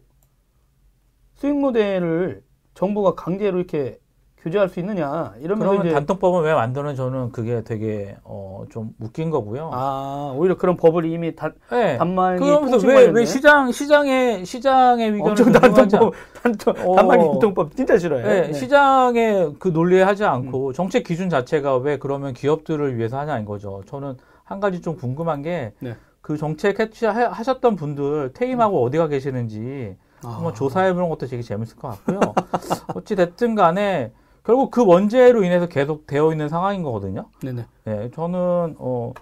[1.35, 4.00] 수익 모델을 정부가 강제로 이렇게
[4.43, 9.69] 규제할 수 있느냐 이러면서 그러면 단통법은 왜 만드는 저는 그게 되게 어, 좀 웃긴 거고요.
[9.71, 11.97] 아 오히려 그런 법을 이미 다, 네.
[11.97, 18.25] 단말기 그러면서 왜, 왜 시장 시장의 시장의 의견을 단통법 단통 어, 단말기 단통법 진짜 싫어요.
[18.25, 18.53] 네, 네.
[18.53, 20.73] 시장의 그 논리에 하지 않고 음.
[20.73, 23.83] 정책 기준 자체가 왜 그러면 기업들을 위해서 하냐인 거죠.
[23.85, 25.95] 저는 한 가지 좀 궁금한 게그 네.
[26.39, 28.87] 정책 캐치하셨던 분들 퇴임하고 음.
[28.87, 29.95] 어디가 계시는지.
[30.23, 30.53] 한번 아.
[30.53, 32.19] 조사해보는 것도 되게 재밌을 것 같고요.
[32.93, 34.11] 어찌 됐든 간에
[34.43, 37.25] 결국 그 원죄로 인해서 계속 되어 있는 상황인 거거든요.
[37.43, 37.65] 네네.
[37.85, 39.13] 네, 저는 어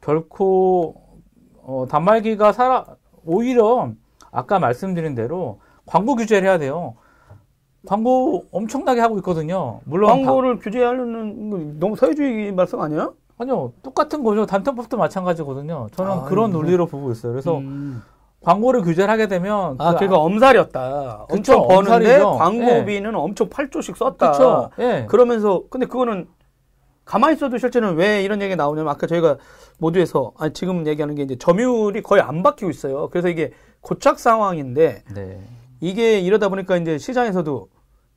[0.00, 0.96] 결코
[1.62, 2.84] 어 단말기가 살아
[3.24, 3.92] 오히려
[4.30, 6.96] 아까 말씀드린 대로 광고 규제를 해야 돼요.
[7.86, 9.80] 광고 엄청나게 하고 있거든요.
[9.84, 10.62] 물론 광고를 바...
[10.64, 13.12] 규제하려는 너무 사회주의 말씀 아니야?
[13.36, 14.46] 아니요, 똑같은 거죠.
[14.46, 15.88] 단톡법도 마찬가지거든요.
[15.92, 16.56] 저는 아, 그런 네.
[16.56, 17.32] 논리로 보고 있어요.
[17.32, 18.02] 그래서 음.
[18.44, 21.26] 광고를 규제를 하게 되면 아, 그 그러니까 엄살이었다.
[21.30, 22.30] 그쵸, 엄청 버는데 엄살이죠.
[22.32, 23.16] 광고비는 네.
[23.16, 24.32] 엄청 8조씩 썼다.
[24.32, 25.06] 그쵸, 네.
[25.06, 26.28] 그러면서 근데 그거는
[27.04, 29.38] 가만히 있어도 실제는 왜 이런 얘기가 나오냐면 아까 저희가
[29.78, 33.08] 모두에서 아 지금 얘기하는 게 이제 점유율이 거의 안 바뀌고 있어요.
[33.10, 35.40] 그래서 이게 고착 상황인데 네.
[35.80, 37.68] 이게 이러다 보니까 이제 시장에서도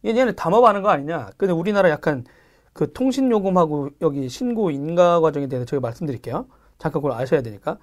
[0.06, 1.30] 얘는 담아가는 거 아니냐.
[1.38, 2.26] 근데 우리나라 약간
[2.74, 6.46] 그 통신 요금하고 여기 신고 인가 과정에 대해서 제가 말씀드릴게요.
[6.78, 7.78] 잠깐 그걸 아셔야 되니까.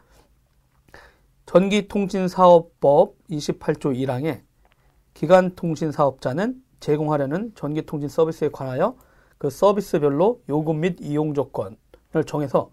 [1.46, 4.42] 전기통신사업법 28조 1항에
[5.14, 8.96] 기간통신사업자는 제공하려는 전기통신 서비스에 관하여
[9.38, 11.76] 그 서비스별로 요금 및 이용 조건을
[12.26, 12.70] 정해서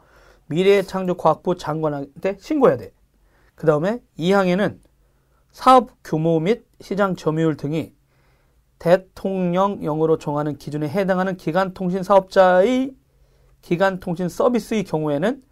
[0.47, 2.91] 미래창조과학부 장관한테 신고해야 돼.
[3.55, 4.79] 그 다음에 2항에는
[5.51, 7.93] 사업 규모 및 시장 점유율 등이
[8.79, 12.95] 대통령령으로 정하는 기준에 해당하는 기간통신 사업자의
[13.61, 15.43] 기간통신 서비스의 경우에는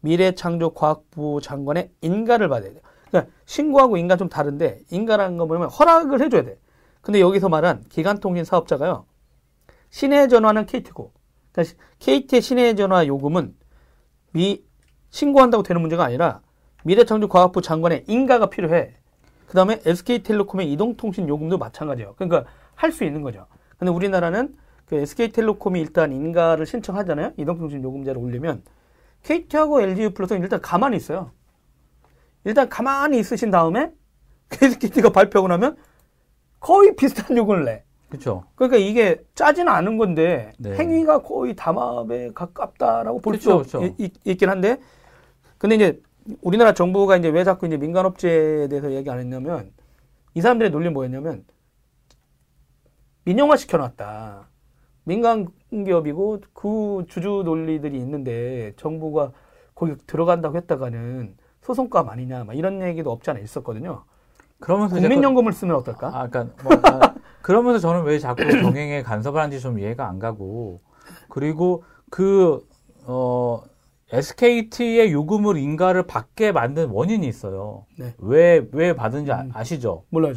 [0.00, 2.80] 미래창조과학부 장관의 인가를 받아야 돼요.
[3.08, 6.58] 그러니까 신고하고 인가 좀 다른데 인가라는 거 보면 허락을 해줘야 돼.
[7.00, 9.06] 근데 여기서 말한 기간통신 사업자가요.
[9.90, 11.12] 시내 전화는 KT고,
[11.52, 13.54] 그러니까 KT의 시내 전화 요금은
[14.32, 14.64] 미
[15.10, 16.40] 신고한다고 되는 문제가 아니라
[16.84, 18.94] 미래창조과학부 장관의 인가가 필요해.
[19.46, 22.14] 그 다음에 SK텔레콤의 이동통신 요금도 마찬가지예요.
[22.16, 22.44] 그러니까
[22.74, 23.46] 할 수 있는 거죠.
[23.78, 27.32] 근데 우리나라는 그 SK텔레콤이 일단 인가를 신청하잖아요.
[27.36, 28.62] 이동통신 요금제를 올리면
[29.26, 31.32] KT하고 LG 플러스는 일단 가만히 있어요.
[32.44, 33.90] 일단 가만히 있으신 다음에
[34.50, 35.76] KT가 발표하고 나면
[36.60, 37.82] 거의 비슷한 요금을 내.
[38.08, 38.44] 그렇죠.
[38.54, 40.76] 그러니까 이게 짜지는 않은 건데 네.
[40.76, 43.64] 행위가 거의 담합에 가깝다라고 볼 수
[44.24, 44.78] 있긴 한데
[45.58, 46.00] 근데 이제
[46.40, 49.72] 우리나라 정부가 이제 왜 자꾸 이제 민간업체에 대해서 얘기 안 했냐면
[50.34, 51.44] 이 사람들의 논리는 뭐였냐면
[53.24, 54.48] 민영화 시켜놨다.
[55.02, 55.48] 민간
[55.84, 59.32] 기업이고 그 주주 논리들이 있는데 정부가
[59.74, 64.04] 거기 들어간다고 했다가는 소송감 아니냐 막 이런 얘기도 없지 않아 있었거든요.
[64.60, 66.08] 그러면서 국민연금을 그, 쓰면 어떨까?
[66.08, 70.80] 아, 그러니까 뭐, 아, 그러면서 저는 왜 자꾸 병행에 간섭을 하는지 좀 이해가 안 가고
[71.28, 72.66] 그리고 그
[73.04, 73.62] 어,
[74.12, 77.86] SKT의 요금을 인가를 받게 만든 원인이 있어요.
[77.98, 78.14] 네.
[78.18, 79.64] 왜, 왜 받은지 아, 음.
[79.64, 80.32] 시죠 몰라요,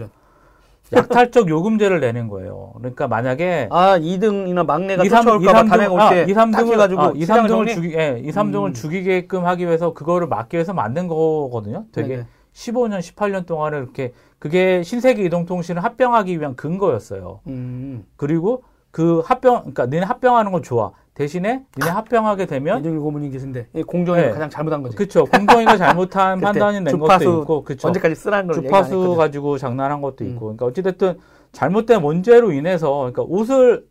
[0.94, 2.74] 약탈적 요금제를 내는 거예요.
[2.78, 7.20] 그러니까 만약에 아 2등이나 막내가 2, 3, 2, 3등 아, 2, 3등을 가지고 아, 2,
[7.22, 8.74] 3등을 죽이 예, 2, 3등을 음.
[8.74, 11.86] 죽이게끔 하기 위해서 그거를 막기 위해서 만든 거거든요.
[11.92, 12.28] 되게 네네.
[12.54, 17.42] 15년, 18년 동안을 이렇게 그게 신세계 이동통신을 합병하기 위한 근거였어요.
[17.48, 18.06] 음.
[18.16, 20.92] 그리고 그 합병 그러니까 너네 합병하는 건 좋아.
[21.20, 24.32] 대신에 니네 합병하게 되면 이정일 고문님 계신데 공정위가 네.
[24.32, 24.96] 가장 잘못한 거지.
[24.96, 25.26] 그렇죠.
[25.26, 27.90] 공정위가 잘못한 판단이 낸 것도 있고, 그렇죠.
[27.90, 30.56] 언제까지 쓰라는 걸 주파수 가지고 장난한 것도 있고, 음.
[30.56, 31.18] 그러니까 어찌됐든
[31.52, 33.86] 잘못된 문제로 인해서, 그러니까 옷을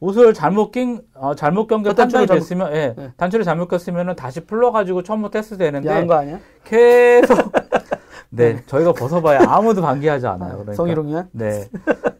[0.00, 3.12] 옷을 잘못 낀, 어, 잘못 견겨 단추를 됐으면, 예, 네.
[3.16, 5.88] 단추를 잘못 꼈으면은 다시 풀러가지고 처음부터 했어야 되는데.
[5.88, 6.40] 야한 거 아니야?
[6.64, 7.52] 계속.
[8.30, 10.50] 네, 네, 저희가 벗어봐야 아무도 반기하지 않아요.
[10.54, 10.72] 그러니까.
[10.82, 11.26] 성희롱이야?
[11.30, 11.68] 네.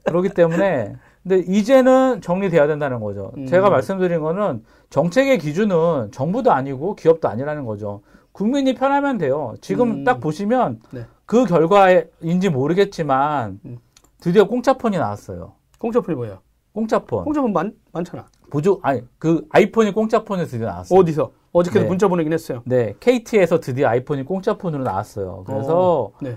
[0.05, 3.33] 그렇기 때문에 근데 이제는 정리돼야 된다는 거죠.
[3.37, 3.47] 음.
[3.47, 8.03] 제가 말씀드린 거는 정책의 기준은 정부도 아니고 기업도 아니라는 거죠.
[8.33, 9.55] 국민이 편하면 돼요.
[9.61, 10.05] 지금 음.
[10.05, 11.07] 딱 보시면 네.
[11.27, 13.79] 그 결과인지 모르겠지만 음.
[14.21, 15.53] 드디어 공짜폰이 나왔어요.
[15.79, 16.39] 공짜폰이 뭐예요?
[16.73, 17.25] 공짜폰.
[17.25, 18.27] 공짜폰 많, 많잖아.
[18.51, 20.99] 보조, 아니, 그 아이폰이 공짜폰에 드디어 나왔어요.
[20.99, 21.31] 어디서?
[21.53, 21.89] 어저께도 네.
[21.89, 22.63] 문자 보내긴 했어요.
[22.65, 22.95] 네.
[22.99, 25.45] KT에서 드디어 아이폰이 공짜폰으로 나왔어요.
[25.47, 26.37] 그래서 어, 네.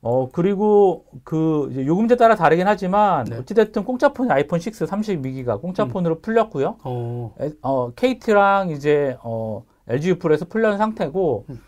[0.00, 3.36] 어, 그리고 그 요금제 따라 다르긴 하지만 네.
[3.38, 6.22] 어찌됐든 공짜폰이 아이폰 6 32기가 공짜폰으로 음.
[6.22, 6.76] 풀렸고요.
[6.84, 7.34] 어.
[7.62, 11.60] 어, KT랑 이제 어, LG U+에서 풀려는 상태고 음.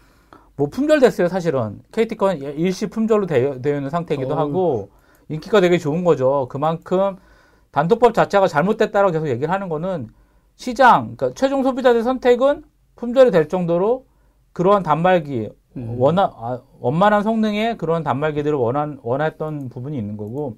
[0.55, 1.81] 뭐 품절됐어요, 사실은.
[1.91, 4.39] KT 건 일시 품절로 되어, 있는 상태이기도 어.
[4.39, 4.91] 하고
[5.29, 6.49] 인기가 되게 좋은 거죠.
[6.51, 7.17] 그만큼
[7.71, 10.09] 단독법 자체가 잘못됐다고 계속 얘기를 하는 거는
[10.57, 12.65] 시장, 그러니까 최종 소비자들 선택은
[12.97, 14.05] 품절이 될 정도로
[14.53, 15.97] 그러한 단말기 음.
[15.99, 20.57] 원하, 아, 원만한 성능의 그런 단말기들을 원한, 원했던 부분이 있는 거고,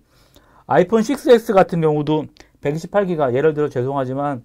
[0.66, 2.26] 아이폰 6S 같은 경우도
[2.62, 4.42] 128기가, 예를 들어 죄송하지만,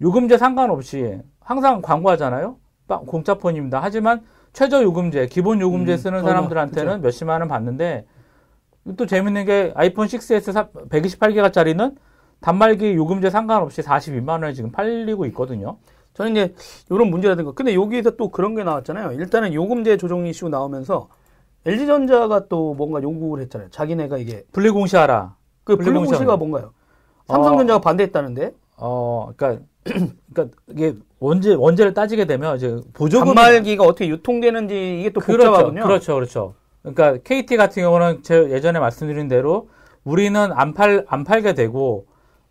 [0.00, 2.56] 요금제 상관없이 항상 광고하잖아요?
[2.86, 3.80] 공짜폰입니다.
[3.82, 4.22] 하지만
[4.52, 7.02] 최저 요금제, 기본 요금제 음, 쓰는 사람들한테는 그쵸.
[7.02, 8.06] 몇십만 원 받는데,
[8.96, 11.96] 또 재밌는 게 아이폰 6S 128기가짜리는
[12.40, 15.78] 단말기 요금제 상관없이 42만 원에 지금 팔리고 있거든요.
[16.14, 16.54] 저는 이제
[16.90, 19.12] 이런 문제라든가 근데 여기에서 또 그런 게 나왔잖아요.
[19.12, 21.08] 일단은 요금제 조정 이슈 나오면서
[21.66, 23.70] LG전자가 또 뭔가 요구를 했잖아요.
[23.70, 25.34] 자기네가 이게 분리공시하라.
[25.64, 26.72] 그 분리공시가 뭔가요?
[27.26, 28.54] 삼성전자가 어, 반대했다는데.
[28.76, 29.64] 어, 그러니까
[30.32, 35.82] 그러니까 이게 원재 원재를 따지게 되면 이제 보조금 단말기가 어떻게 유통되는지 이게 또 그렇죠, 복잡하군요.
[35.84, 36.54] 그렇죠, 그렇죠.
[36.82, 39.68] 그러니까 KT 같은 경우는 제 예전에 말씀드린 대로
[40.04, 42.06] 우리는 안 팔 안 팔게 되고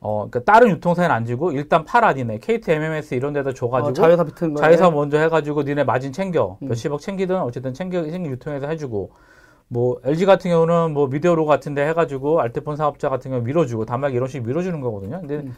[0.06, 3.94] 어, 그니까 다른 유통사에는 안 주고 일단 팔아 니네 KT MMS 이런 데다 줘가지고 어,
[3.94, 6.68] 자회사 비트는 자회사 먼저 해가지고 니네 마진 챙겨 음.
[6.68, 9.12] 몇십억 챙기든 어쨌든 챙겨 챙기 유통해서 해주고
[9.70, 14.28] 뭐 LG 같은 경우는 뭐 미디어로 같은데 해가지고 알테폰 사업자 같은 경우 밀어주고 단말기 이런
[14.28, 15.22] 식으로 밀어주는 거거든요.
[15.22, 15.56] 근데 음.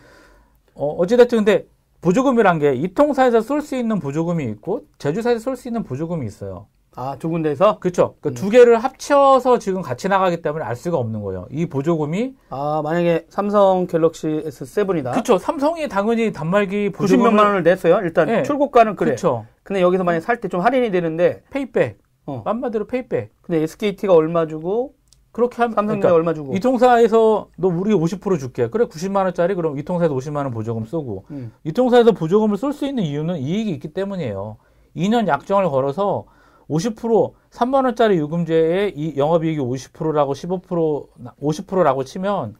[0.75, 1.65] 어, 어찌됐든 근데
[2.01, 6.67] 보조금이란 게 이통사에서 쏠 수 있는 보조금이 있고 제조사에서 쏠 수 있는 보조금이 있어요.
[6.97, 7.79] 아, 두 군데에서?
[7.79, 8.15] 그렇죠.
[8.21, 8.33] 그러니까 음.
[8.43, 11.47] 두 개를 합쳐서 지금 같이 나가기 때문에 알 수가 없는 거예요.
[11.51, 15.11] 이 보조금이 아, 만약에 삼성 갤럭시 S7이다.
[15.11, 15.37] 그렇죠.
[15.37, 17.99] 삼성이 당연히 단말기 보조금을 90몇만 원을 냈어요.
[18.01, 18.43] 일단 네.
[18.43, 19.09] 출고가는 그래.
[19.11, 19.45] 그렇죠.
[19.63, 21.99] 근데 여기서 만약에 살 때 좀 할인이 되는데 payback.
[22.27, 22.41] 어.
[22.45, 23.31] 한마디로 payback.
[23.41, 24.93] 근데 SKT가 얼마 주고
[25.31, 28.69] 그렇게 하면 삼성전자 그러니까 얼마 주고 이통사에서 너 우리 50% 줄게.
[28.69, 31.51] 그래 90만 원짜리 그럼 이통사에서 50만 원 보조금 쏘고 음.
[31.65, 34.57] 이통사에서 보조금을 쏠 수 있는 이유는 이익이 있기 때문이에요.
[34.95, 36.23] 2년 약정을 걸어서
[36.70, 41.07] 50% 3만 원짜리 요금제에 이 영업이익이 50%라고 15%
[41.41, 42.55] 50%라고 치면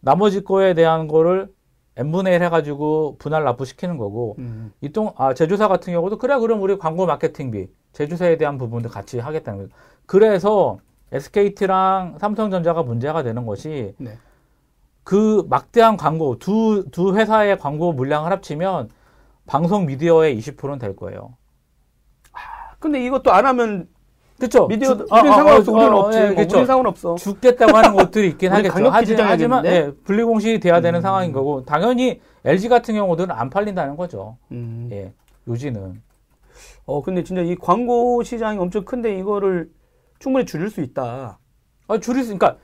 [0.00, 1.48] 나머지 거에 대한 거를
[1.96, 4.72] n분의 1 해가지고 분할 납부시키는 거고 음.
[4.80, 9.58] 이동 아 제조사 같은 경우도 그래 그럼 우리 광고 마케팅비 제조사에 대한 부분도 같이 하겠다는
[9.64, 9.74] 거죠.
[10.06, 10.78] 그래서
[11.12, 14.16] SKT랑 삼성전자가 문제가 되는 것이 네.
[15.02, 18.90] 그 막대한 광고 두 두 회사의 광고 물량을 합치면
[19.46, 21.34] 방송 미디어의 20%는 될 거예요.
[22.80, 23.86] 근데 이것도 안 하면
[24.38, 24.66] 그렇죠.
[24.66, 25.70] 미디어 주, 우리는 아, 상관없어.
[25.70, 26.18] 아, 우리는 아, 없지.
[26.18, 27.14] 예, 뭐 우리는 상관없어.
[27.16, 28.88] 죽겠다고 하는 것들이 있긴 하겠죠.
[28.88, 31.02] 하지, 하지만 예, 분리공시 돼야 되는 음.
[31.02, 34.38] 상황인 거고 당연히 LG 같은 경우들은 안 팔린다는 거죠.
[34.50, 34.88] 음.
[34.90, 35.12] 예,
[35.46, 36.02] 요지는.
[36.86, 39.68] 어 근데 진짜 이 광고 시장이 엄청 큰데 이거를
[40.18, 41.38] 충분히 줄일 수 있다.
[41.86, 42.56] 아 줄일 수, 그러니까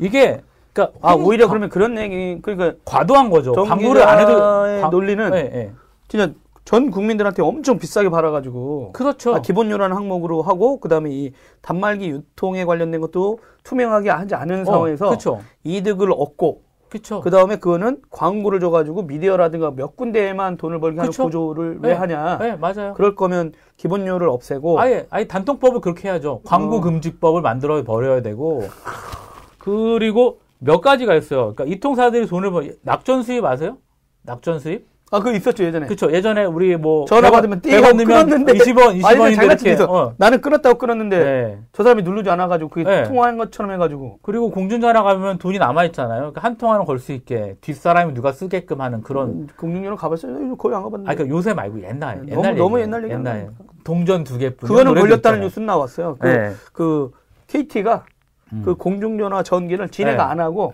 [0.00, 0.40] 이게
[0.72, 3.52] 그러니까 아 오히려 그러면 그런 얘기 그러니까 과도한 거죠.
[3.52, 4.38] 광고를 안 해도
[4.82, 5.72] 광, 논리는 예, 예.
[6.06, 6.32] 진짜
[6.64, 9.34] 전 국민들한테 엄청 비싸게 팔아가지고 그렇죠.
[9.34, 15.06] 아, 기본료라는 항목으로 하고 그다음에 이 단말기 유통에 관련된 것도 투명하게 하지 않은 어, 상황에서
[15.06, 15.40] 그렇죠.
[15.62, 17.20] 이득을 얻고 그렇죠.
[17.20, 21.24] 그다음에 그거는 광고를 줘가지고 미디어라든가 몇 군데에만 돈을 벌게 하는 그쵸?
[21.24, 21.88] 구조를 네.
[21.88, 22.38] 왜 하냐?
[22.38, 22.94] 네, 맞아요.
[22.94, 26.40] 그럴 거면 기본료를 없애고 아예 아예 단통법을 그렇게 해야죠.
[26.44, 26.80] 광고 어.
[26.80, 28.62] 금지법을 만들어 버려야 되고
[29.58, 31.52] 그리고 몇 가지가 있어요.
[31.54, 33.76] 그러니까 이 통사들이 돈을 벌 낙전 수입 아세요?
[34.22, 34.93] 낙전 수입?
[35.14, 35.86] 아, 그거 있었죠, 예전에.
[35.86, 36.10] 그쵸.
[36.10, 37.04] 예전에 우리 뭐.
[37.06, 38.52] 전화 받으면 띵 끊었는데.
[38.54, 39.88] 20원, 20원인데.
[39.88, 40.12] 어.
[40.18, 41.18] 나는 끊었다고 끊었는데.
[41.18, 41.58] 네.
[41.72, 43.02] 저 사람이 누르지 않아가지고 그게 네.
[43.04, 44.18] 통화한 것처럼 해가지고.
[44.22, 46.18] 그리고 공중전화 가면 돈이 남아있잖아요.
[46.18, 47.56] 그러니까 한 통화는 걸 수 있게.
[47.60, 49.28] 뒷사람이 누가 쓰게끔 하는 그런.
[49.28, 50.56] 음, 공중전화 가봤어요?
[50.56, 51.10] 거의 안 가봤는데.
[51.10, 52.22] 아, 그러니까 요새 말고 옛날.
[52.24, 53.12] 네, 옛날 너무, 너무 옛날 얘기.
[53.14, 53.50] 옛날.
[53.84, 54.68] 동전 두 개뿐.
[54.68, 56.16] 그거는 걸렸다는 뉴스는 나왔어요.
[56.18, 56.52] 그, 네.
[56.72, 57.10] 그
[57.46, 58.04] KT가
[58.52, 58.62] 음.
[58.64, 60.30] 그 공중전화 전기를 진해가 네.
[60.30, 60.72] 안 하고.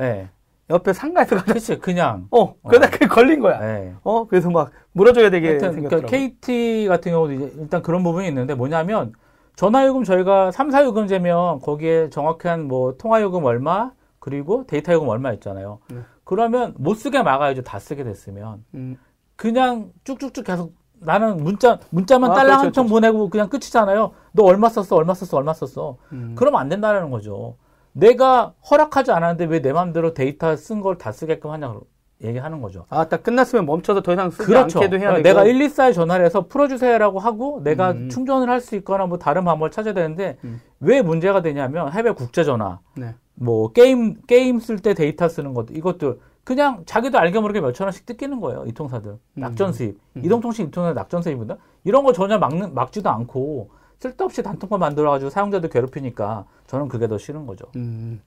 [0.70, 0.74] 네.
[0.74, 1.42] 옆에 상가에서.
[1.44, 2.28] 그치, 그냥.
[2.32, 2.90] 어, 그러다 어.
[2.90, 3.58] 그게 걸린 거야.
[3.58, 3.94] 네.
[4.02, 5.58] 어, 그래서 막 물어줘야 되게.
[5.58, 9.12] 그러니까 KT 같은 경우도 이제 일단 그런 부분이 있는데 뭐냐면
[9.56, 15.80] 전화요금 저희가 3, 4요금제면 거기에 정확한 뭐 통화요금 얼마 그리고 데이터 요금 얼마 있잖아요.
[15.88, 15.98] 네.
[16.24, 17.62] 그러면 못 쓰게 막아야죠.
[17.62, 18.64] 다 쓰게 됐으면.
[18.74, 18.96] 음.
[19.36, 22.94] 그냥 쭉쭉쭉 계속 나는 문자 문자만 아, 딸랑 그렇죠, 한통 그렇죠.
[22.94, 24.12] 보내고 그냥 끝이잖아요.
[24.32, 24.96] 너 얼마 썼어?
[24.96, 25.38] 얼마 썼어?
[25.38, 25.96] 얼마 썼어?
[26.12, 26.34] 음.
[26.36, 27.56] 그러면 안 된다는 거죠.
[27.92, 31.86] 내가 허락하지 않았는데 왜 내 마음대로 데이터 쓴 걸 다 쓰게끔 하냐고
[32.22, 32.84] 얘기하는 거죠.
[32.90, 34.78] 아, 딱 끝났으면 멈춰서 더 이상 쓰지 그렇죠.
[34.78, 35.22] 않게도 해야 되고.
[35.22, 38.08] 내가 114에 전화를 해서 풀어주세요라고 하고 내가 음.
[38.10, 40.60] 충전을 할 수 있거나 뭐 다른 방법을 찾아야 되는데 음.
[40.80, 43.14] 왜 문제가 되냐면 해외 국제 전화, 네.
[43.34, 48.04] 뭐 게임 게임 쓸 때 데이터 쓰는 것도 이것도 그냥 자기도 알게 모르게 몇천 원씩
[48.04, 48.64] 뜯기는 거예요.
[48.66, 49.12] 이통사들.
[49.12, 49.18] 음.
[49.34, 49.98] 낙전 수입.
[50.16, 50.22] 음.
[50.24, 51.56] 이동통신 이통사 낙전 수입입니다.
[51.84, 57.46] 이런 거 전혀 막는 막지도 않고 쓸데없이 단통판 만들어가지고 사용자들 괴롭히니까 저는 그게 더 싫은
[57.46, 57.66] 거죠.
[57.74, 58.20] 음.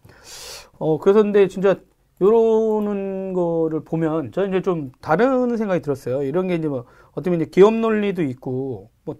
[0.78, 1.78] 어, 그래서 근데 진짜
[2.22, 6.24] 요러는 거를 보면 저는 이제 좀 다른 생각이 들었어요.
[6.24, 9.16] 이런 게 이제 뭐 어떻게 보면 이제 기업 논리도 있고 뭐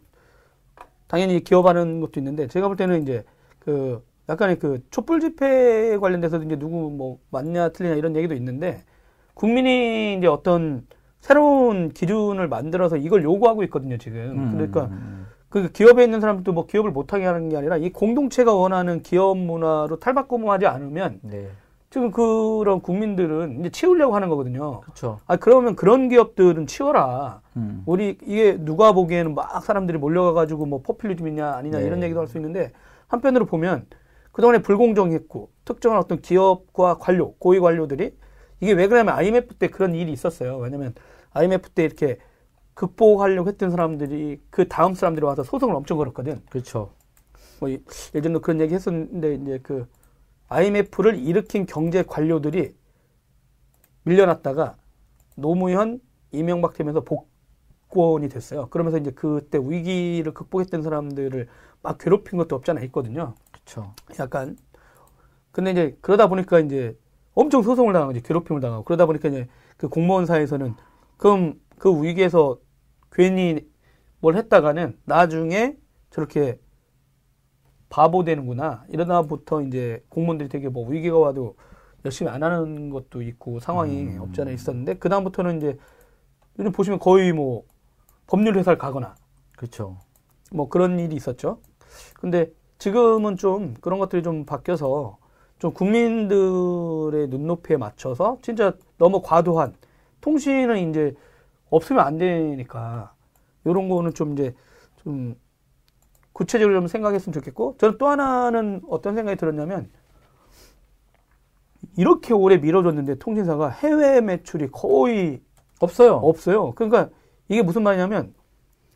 [1.08, 3.24] 당연히 기업하는 것도 있는데 제가 볼 때는 이제
[3.60, 8.84] 그 약간의 그 촛불 집회 관련돼서도 이제 누구 뭐 맞냐 틀리냐 이런 얘기도 있는데
[9.36, 10.86] 국민이 이제 어떤
[11.22, 14.20] 새로운 기준을 만들어서 이걸 요구하고 있거든요 지금.
[14.20, 14.52] 음.
[14.52, 14.90] 그러니까
[15.54, 20.00] 그 기업에 있는 사람들도 뭐 기업을 못하게 하는 게 아니라 이 공동체가 원하는 기업 문화로
[20.00, 21.48] 탈바꿈하지 않으면 네.
[21.92, 24.82] 지금 그런 국민들은 이제 치우려고 하는 거거든요.
[24.82, 25.20] 그렇죠.
[25.28, 27.42] 아 그러면 그런 기업들은 치워라.
[27.56, 27.84] 음.
[27.86, 31.86] 우리 이게 누가 보기에는 막 사람들이 몰려가가지고 뭐 포퓰리즘이냐 아니냐 네.
[31.86, 32.72] 이런 얘기도 할 수 있는데
[33.08, 33.86] 한편으로 보면
[34.32, 38.16] 그동안에 불공정했고 특정한 어떤 기업과 관료 고위 관료들이
[38.60, 40.58] 이게 왜 그러냐면 IMF 때 그런 일이 있었어요.
[40.58, 40.96] 왜냐면
[41.34, 42.18] IMF 때 이렇게
[42.74, 46.42] 극복하려고 했던 사람들이 그 다음 사람들이 와서 소송을 엄청 걸었거든.
[46.50, 46.92] 그렇죠.
[47.60, 49.88] 뭐 예전에 그런 얘기 했었는데 이제 그
[50.50, 52.76] IMF를 일으킨 경제 관료들이
[54.04, 54.76] 밀려났다가
[55.36, 56.00] 노무현
[56.32, 58.68] 이명박 되면서 복권이 됐어요.
[58.68, 61.48] 그러면서 이제 그때 위기를 극복했던 사람들을
[61.82, 63.36] 막 괴롭힌 것도 없잖아 있거든요.
[63.52, 63.94] 그렇죠.
[64.20, 64.58] 약간
[65.52, 66.98] 근데 이제 그러다 보니까 이제
[67.36, 69.48] 엄청 소송을 당하고 이제 괴롭힘을 당하고 그러다 보니까 이제
[69.78, 70.76] 그 공무원 사회에서는
[71.18, 72.58] 그럼 그 위기에서
[73.14, 73.68] 괜히
[74.20, 75.78] 뭘 했다가는 나중에
[76.10, 76.60] 저렇게
[77.90, 78.86] 바보 되는구나.
[78.90, 81.56] 이러다부터 이제 공무원들이 되게 뭐 위기가 와도
[82.06, 84.22] 열심히 안 하는 것도 있고 상황이 음.
[84.22, 85.78] 없지 않아 있었는데 그다음부터는 이제
[86.60, 87.66] 요즘 보시면 거의 뭐
[88.28, 89.16] 법률 회사를 가거나
[89.56, 89.98] 그렇죠.
[90.52, 91.60] 뭐 그런 일이 있었죠.
[92.16, 95.18] 근데 지금은 좀 그런 것들이 좀 바뀌어서
[95.60, 99.76] 좀 국민들의 눈높이에 맞춰서 진짜 너무 과도한
[100.22, 101.16] 통신은 이제
[101.76, 103.14] 없으면 안 되니까
[103.66, 104.54] 이런 거는 좀 이제
[104.98, 105.36] 좀
[106.32, 109.90] 구체적으로 좀 생각했으면 좋겠고 저는 또 하나는 어떤 생각이 들었냐면
[111.98, 115.42] 이렇게 오래 미뤄졌는데 통신사가 해외 매출이 거의
[115.80, 116.16] 없어요.
[116.16, 116.72] 없어요.
[116.74, 117.10] 그러니까
[117.50, 118.34] 이게 무슨 말이냐면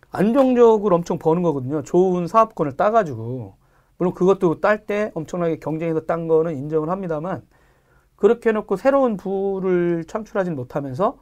[0.09, 1.83] 안정적으로 엄청 버는 거거든요.
[1.83, 3.55] 좋은 사업권을 따가지고
[3.97, 7.41] 물론 그것도 딸 때 엄청나게 경쟁해서 딴 거는 인정을 합니다만
[8.15, 11.19] 그렇게 해놓고 새로운 부를 창출하진 못하면서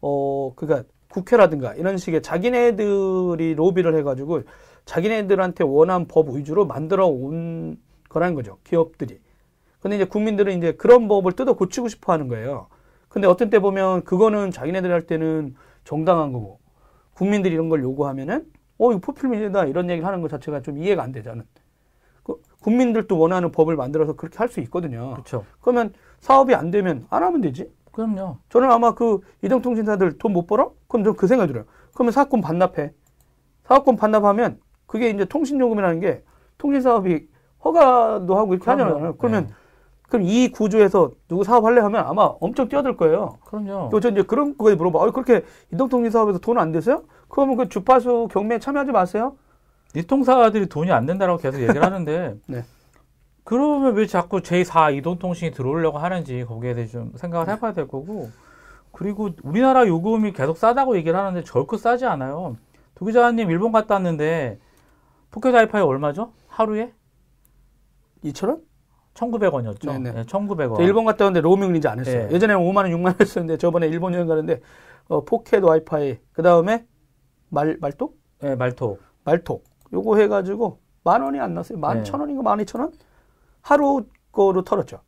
[0.00, 4.42] 어, 그니까 국회라든가 이런 식의 자기네들이 로비를 해가지고
[4.84, 7.78] 자기네들한테 원한 법 위주로 만들어 온
[8.08, 8.58] 거라는 거죠.
[8.64, 9.18] 기업들이.
[9.80, 12.68] 근데 이제 국민들은 이제 그런 법을 뜯어 고치고 싶어 하는 거예요.
[13.08, 16.60] 근데 어떤 때 보면 그거는 자기네들 할 때는 정당한 거고
[17.14, 18.46] 국민들이 이런 걸 요구하면은
[18.78, 21.44] 어, 이거 포퓰리즘이다 이런 얘기를 하는 것 자체가 좀 이해가 안 되잖아요.
[22.22, 25.12] 그 국민들도 원하는 법을 만들어서 그렇게 할 수 있거든요.
[25.12, 25.44] 그렇죠.
[25.60, 27.70] 그러면 사업이 안 되면 안 하면 되지.
[27.92, 28.38] 그럼요.
[28.48, 30.72] 저는 아마 그 이동통신사들 돈 못 벌어?
[30.88, 31.64] 그럼 좀그 생각 들어요.
[31.94, 32.92] 그러면 사업권 반납해.
[33.64, 36.22] 사업권 반납하면 그게 이제 통신요금이라는 게
[36.58, 37.28] 통신사업이
[37.64, 38.84] 허가도 하고 이렇게 그럼요.
[38.90, 39.16] 하잖아요.
[39.16, 39.52] 그러면 네.
[40.08, 43.38] 그럼 이 구조에서 누구 사업할래 하면 아마 엄청 뛰어들 거예요.
[43.44, 43.90] 그럼요.
[43.90, 44.98] 또저 이제 그런 거에 물어봐.
[44.98, 47.04] 어, 그렇게 이동통신 사업에서 돈 안 되세요?
[47.28, 49.36] 그러면 그 주파수 경매에 참여하지 마세요.
[49.94, 52.64] 이통사들이 돈이 안 된다라고 계속 얘기를 하는데 네.
[53.44, 57.52] 그러면 왜 자꾸 제4 이동통신이 들어오려고 하는지 거기에 대해 좀 생각을 네.
[57.52, 58.30] 해봐야 될 거고
[58.92, 62.56] 그리고 우리나라 요금이 계속 싸다고 얘기를 하는데 절코 싸지 않아요.
[62.94, 64.58] 도 기자님 일본 갔다 왔는데
[65.30, 66.32] 포켓 와이파이 얼마죠?
[66.48, 66.92] 하루에?
[68.24, 68.60] 2,000원?
[69.14, 69.86] 1,900원이었죠.
[69.86, 70.12] 네네.
[70.12, 70.80] 네, 1,900원.
[70.80, 72.28] 일본 갔다 왔는데 로밍을 이제 안 했어요.
[72.28, 72.34] 네.
[72.34, 74.60] 예전에는 5만 원, 6만 원 했었는데 저번에 일본 여행 가는데
[75.08, 76.86] 어, pocket 와이파이, 그 다음에
[77.48, 78.16] 말, 말톡?
[78.40, 79.00] 네, 말톡.
[79.24, 79.64] 말톡.
[79.92, 81.78] 요거 해가지고 만 원이 안 났어요.
[81.78, 82.02] 만 네.
[82.04, 82.92] 천 원인가 만 이천 원?
[83.62, 85.00] 하루 거로 털었죠.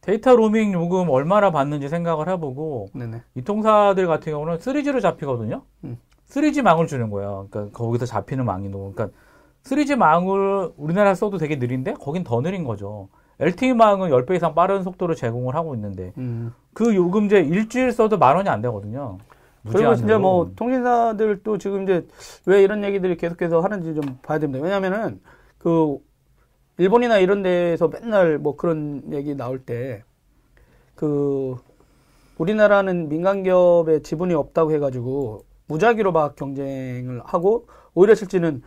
[0.00, 3.22] 데이터 로밍 요금 얼마나 받는지 생각을 해보고 네네.
[3.34, 5.62] 이통사들 같은 경우는 3G로 잡히거든요.
[5.84, 5.98] 음.
[6.28, 7.48] 3G 망을 주는 거예요.
[7.50, 9.16] 그러니까 거기서 잡히는 망이 너무 그러니까
[9.64, 13.08] 3G 망을 우리나라 써도 되게 느린데 거긴 더 느린 거죠.
[13.40, 16.54] LTE망은 10배 이상 빠른 속도로 제공을 하고 있는데 음.
[16.72, 19.18] 그 요금제 일주일 써도 만 원이 안 되거든요.
[19.68, 22.06] 그리고 진짜 뭐 통신사들도 지금 이제
[22.46, 24.64] 왜 이런 얘기들이 계속해서 하는지 좀 봐야 됩니다.
[24.64, 25.20] 왜냐면은
[25.58, 25.98] 그
[26.78, 30.02] 일본이나 이런 데에서 맨날 뭐 그런 얘기 나올 때
[30.96, 31.56] 그
[32.38, 38.62] 우리나라는 민간 기업의 지분이 없다고 해가지고 무작위로 막 경쟁을 하고 오히려 실제는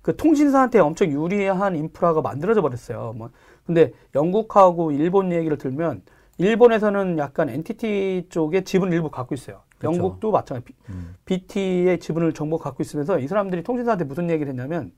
[0.00, 3.12] 그 통신사한테 엄청 유리한 인프라가 만들어져 버렸어요.
[3.16, 3.30] 뭐
[3.66, 6.02] 근데 영국하고 일본 얘기를 들면
[6.38, 9.60] 일본에서는 약간 NTT 쪽에 지분 일부 갖고 있어요.
[9.78, 9.92] 그쵸.
[9.92, 10.74] 영국도 마찬가지.
[10.88, 11.14] 음.
[11.24, 14.92] BT의 지분을 정보 갖고 있으면서 이 사람들이 통신사한테 무슨 얘기를 했냐면,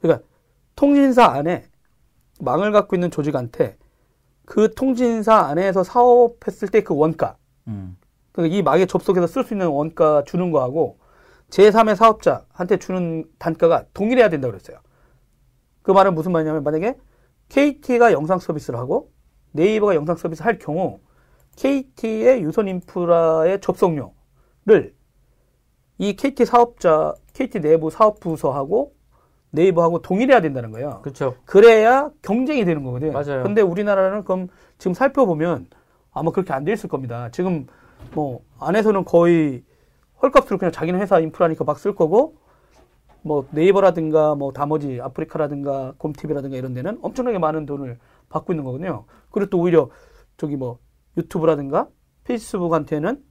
[0.00, 0.26] 그러니까
[0.74, 1.64] 통신사 안에
[2.40, 3.76] 망을 갖고 있는 조직한테
[4.44, 7.36] 그 통신사 안에서 사업했을 때 그 원가,
[7.68, 7.96] 음.
[8.32, 10.98] 그러니까 이 망에 접속해서 쓸 수 있는 원가 주는 거하고
[11.50, 14.78] 제3의 사업자한테 주는 단가가 동일해야 된다고 그랬어요.
[15.82, 16.96] 그 말은 무슨 말이냐면 만약에
[17.48, 19.12] KT가 영상 서비스를 하고
[19.52, 21.00] 네이버가 영상 서비스 할 경우
[21.56, 24.94] KT의 유선 인프라의 접속료를
[25.98, 28.95] 이 KT 사업자, KT 내부 사업 부서하고
[29.50, 31.00] 네이버하고 동일해야 된다는 거예요.
[31.02, 31.34] 그렇죠.
[31.44, 33.12] 그래야 경쟁이 되는 거거든요.
[33.12, 33.42] 맞아요.
[33.42, 35.66] 근데 우리나라는 그럼 지금 살펴보면
[36.12, 37.28] 아마 그렇게 안 돼 있을 겁니다.
[37.30, 37.66] 지금
[38.14, 39.62] 뭐 안에서는 거의
[40.22, 42.36] 헐값으로 그냥 자기네 회사 인프라니까 막 쓸 거고
[43.22, 49.04] 뭐 네이버라든가 뭐 나머지 아프리카라든가 곰티비라든가 이런 데는 엄청나게 많은 돈을 받고 있는 거거든요.
[49.30, 49.88] 그리고 또 오히려
[50.36, 50.78] 저기 뭐
[51.16, 51.88] 유튜브라든가
[52.24, 53.22] 페이스북한테는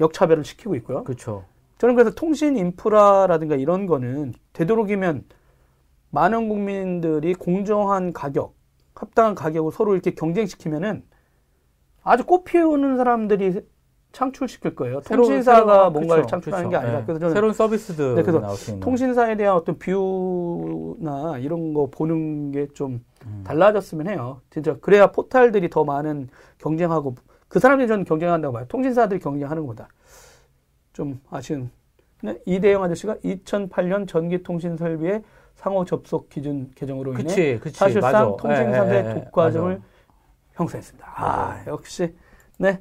[0.00, 1.04] 역차별을 시키고 있고요.
[1.04, 1.44] 그렇죠.
[1.78, 5.24] 저는 그래서 통신 인프라라든가 이런 거는 되도록이면
[6.10, 8.54] 많은 국민들이 공정한 가격,
[8.94, 11.04] 합당한 가격을 서로 이렇게 경쟁시키면은
[12.02, 13.60] 아주 꽃 피우는 사람들이
[14.12, 15.00] 창출시킬 거예요.
[15.00, 16.70] 통신사가 새로운, 뭔가를 그쵸, 창출하는 그쵸.
[16.70, 17.04] 게 아니라 네.
[17.04, 23.44] 그래서 저는 새로운 서비스들 네, 그래서 통신사에 대한 어떤 뷰나 이런 거 보는 게좀 음.
[23.44, 24.40] 달라졌으면 해요.
[24.48, 26.28] 진짜 그래야 포탈들이 더 많은
[26.58, 27.16] 경쟁하고
[27.48, 28.64] 그 사람들이 저는 경쟁한다고 봐요.
[28.68, 29.88] 통신사들이 경쟁하는 거다.
[30.94, 31.70] 좀 아쉬운.
[32.22, 32.38] 네?
[32.46, 35.22] 이대영 아저씨가 2008년 전기통신 설비의
[35.56, 38.24] 상호 접속 기준 개정으로 인해 그치, 그치, 사실상 맞아.
[38.36, 39.14] 통신사들의 예, 예, 예.
[39.24, 39.80] 독과점을
[40.54, 41.12] 형성했습니다.
[41.16, 42.14] 아, 역시
[42.58, 42.80] 네.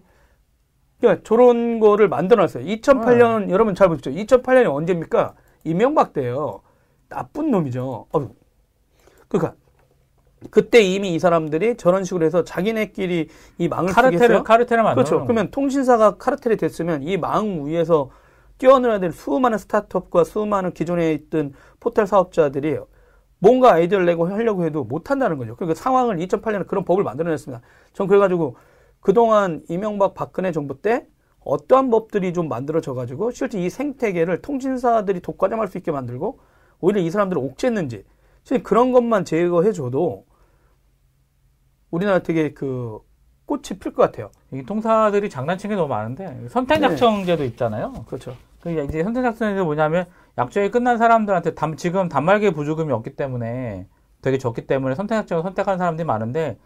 [1.00, 2.64] 그러니까 저런 거를 만들어놨어요.
[2.66, 3.50] 2008년 어.
[3.50, 4.12] 여러분 잘 보십시오.
[4.14, 5.34] 2008년이 언제입니까?
[5.64, 6.62] 이명박 때예요.
[7.10, 8.08] 나쁜 놈이죠.
[8.12, 8.30] 어,
[9.28, 9.56] 그러니까
[10.52, 15.24] 그때 이미 이 사람들이 저런 식으로 해서 자기네끼리 이 망을 카르텔을 카르텔을 만들어 그렇죠.
[15.26, 18.10] 그러면 통신사가 카르텔이 됐으면 이 망 위에서
[18.58, 21.54] 뛰어놀아야 될 수많은 스타트업과 수많은 기존에 있던
[21.86, 22.80] 포털 사업자들이
[23.38, 25.56] 뭔가 아이디어를 내고 하려고 해도 못 한다는 거죠.
[25.56, 27.62] 그러니까 상황을 2008년에 그런 법을 만들어냈습니다.
[27.94, 28.56] 전 그래가지고
[29.02, 31.06] 그동안 이명박 박근혜 정부 때
[31.42, 36.40] 어떠한 법들이 좀 만들어져 가지고 실제 이 생태계를 통신사들이 독과점할 수 있게 만들고
[36.80, 38.04] 오히려 이 사람들을 옥죄했는지
[38.44, 40.26] 실제 그런 것만 제거해 줘도
[41.92, 42.98] 우리나라 되게 그
[43.46, 44.32] 꽃이 필 것 같아요.
[44.52, 47.50] 이 통사들이 장난친 게 너무 많은데 선택약정제도 네.
[47.50, 47.94] 있잖아요.
[48.08, 48.36] 그렇죠.
[48.60, 50.08] 그러니까 이제 선택약정제 뭐냐면
[50.38, 53.88] 약정이 끝난 사람들한테 담, 지금 단말기 보조금이 없기 때문에
[54.22, 56.58] 되게 적기 때문에 선택약정을 선택하는 사람들이 많은데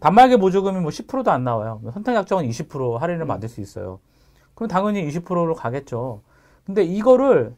[0.00, 1.80] 단말기 보조금이 뭐 10%도 안 나와요.
[1.92, 3.28] 선택약정은 20% 할인을 음.
[3.28, 4.00] 받을 수 있어요.
[4.54, 6.22] 그럼 당연히 20%로 가겠죠.
[6.64, 7.54] 근데 이거를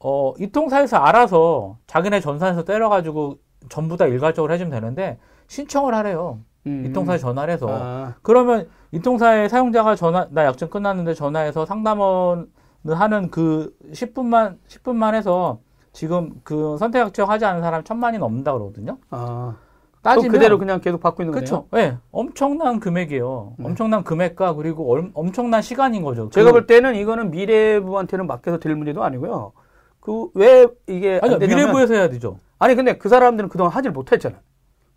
[0.00, 3.38] 어, 이 통사에서 알아서 자기네 전산에서 때려가지고
[3.70, 6.40] 전부 다 일괄적으로 해주면 되는데 신청을 하래요.
[6.66, 6.86] 음.
[6.86, 7.66] 이통사에 전화를 해서.
[7.70, 8.14] 아.
[8.22, 12.48] 그러면 이통사의 사용자가 전화, 나 약정 끝났는데 전화해서 상담원
[12.86, 15.60] 하는 그 10분만, 10분만 해서
[15.92, 18.98] 지금 그 선택 약정 하지 않은 사람이 천만이 넘는다 그러거든요.
[19.10, 19.56] 아.
[20.02, 21.44] 따지면 그대로 그냥 계속 받고 있는 거예요.
[21.44, 21.66] 그렇죠.
[21.72, 23.54] 네, 엄청난 금액이에요.
[23.56, 23.64] 네.
[23.66, 26.28] 엄청난 금액과 그리고 얼, 엄청난 시간인 거죠.
[26.28, 29.52] 제가 그, 볼 때는 이거는 미래부한테는 맡겨서 될 문제도 아니고요.
[30.00, 32.38] 그 왜 이게 아니 미래부에서 해야 되죠.
[32.58, 34.38] 아니 근데 그 사람들은 그동안 하질 못했잖아요.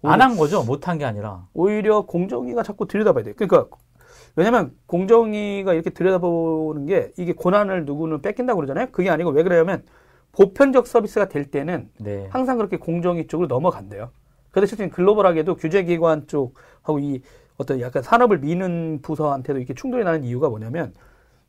[0.04, 0.64] 안 한 거죠.
[0.64, 1.48] 못한 게 아니라.
[1.54, 3.34] 오히려 공정위가 자꾸 들여다봐야 돼.
[3.34, 3.68] 그러니까
[4.38, 8.90] 왜냐면 공정위가 이렇게 들여다보는 게 이게 권한을 누구는 뺏긴다고 그러잖아요.
[8.92, 9.82] 그게 아니고 왜 그러냐면
[10.32, 12.28] 보편적 서비스가 될 때는 네.
[12.30, 14.12] 항상 그렇게 공정위 쪽으로 넘어간대요.
[14.52, 17.24] 그래서 실제 글로벌하게도 규제기관 쪽하고 이
[17.58, 20.94] 어떤 약간 산업을 미는 부서한테도 이렇게 충돌이 나는 이유가 뭐냐면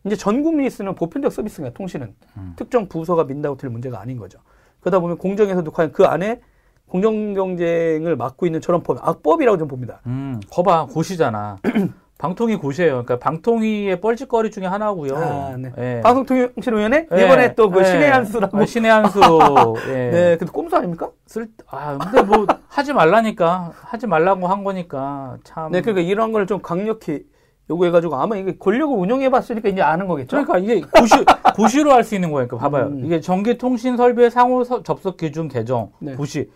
[0.05, 2.55] 이제 전 국민이 쓰는 보편적 서비스가 통신은 음.
[2.57, 4.39] 특정 부서가 민다고 될 문제가 아닌 거죠.
[4.81, 6.41] 그러다 보면 공정에서도 과연 그 안에
[6.87, 10.01] 공정 경쟁을 막고 있는 저런 법, 악법이라고 좀 봅니다.
[10.07, 11.59] 음, 거봐, 고시잖아.
[12.19, 13.05] 방통위 고시예요.
[13.05, 15.17] 그러니까 방통위의 뻘짓거리 중에 하나고요.
[15.17, 15.71] 아, 네.
[15.77, 16.01] 네.
[16.01, 17.25] 방송통신위원회 네.
[17.25, 17.85] 이번에 또그 네.
[17.85, 19.21] 신의 한수라고 아, 신의 한수.
[19.89, 19.93] 예.
[20.11, 21.11] 네, 근데 꼼수 아닙니까?
[21.27, 25.71] 쓸, 아, 근데 뭐 하지 말라니까 하지 말라고 한 거니까 참.
[25.71, 27.25] 네, 그러니까 이런 걸 좀 강력히
[27.71, 30.43] 요구해가지고 아마 이게 권력을 운영해봤으니까 이제 아는 거겠죠.
[30.43, 31.15] 그러니까 이게 고시
[31.55, 32.49] 고시로 할 수 있는 거예요.
[32.49, 32.87] 그러니까 봐봐요.
[32.89, 33.03] 음.
[33.05, 36.15] 이게 전기통신 설비의 상호 접속 기준 개정 네.
[36.15, 36.51] 고시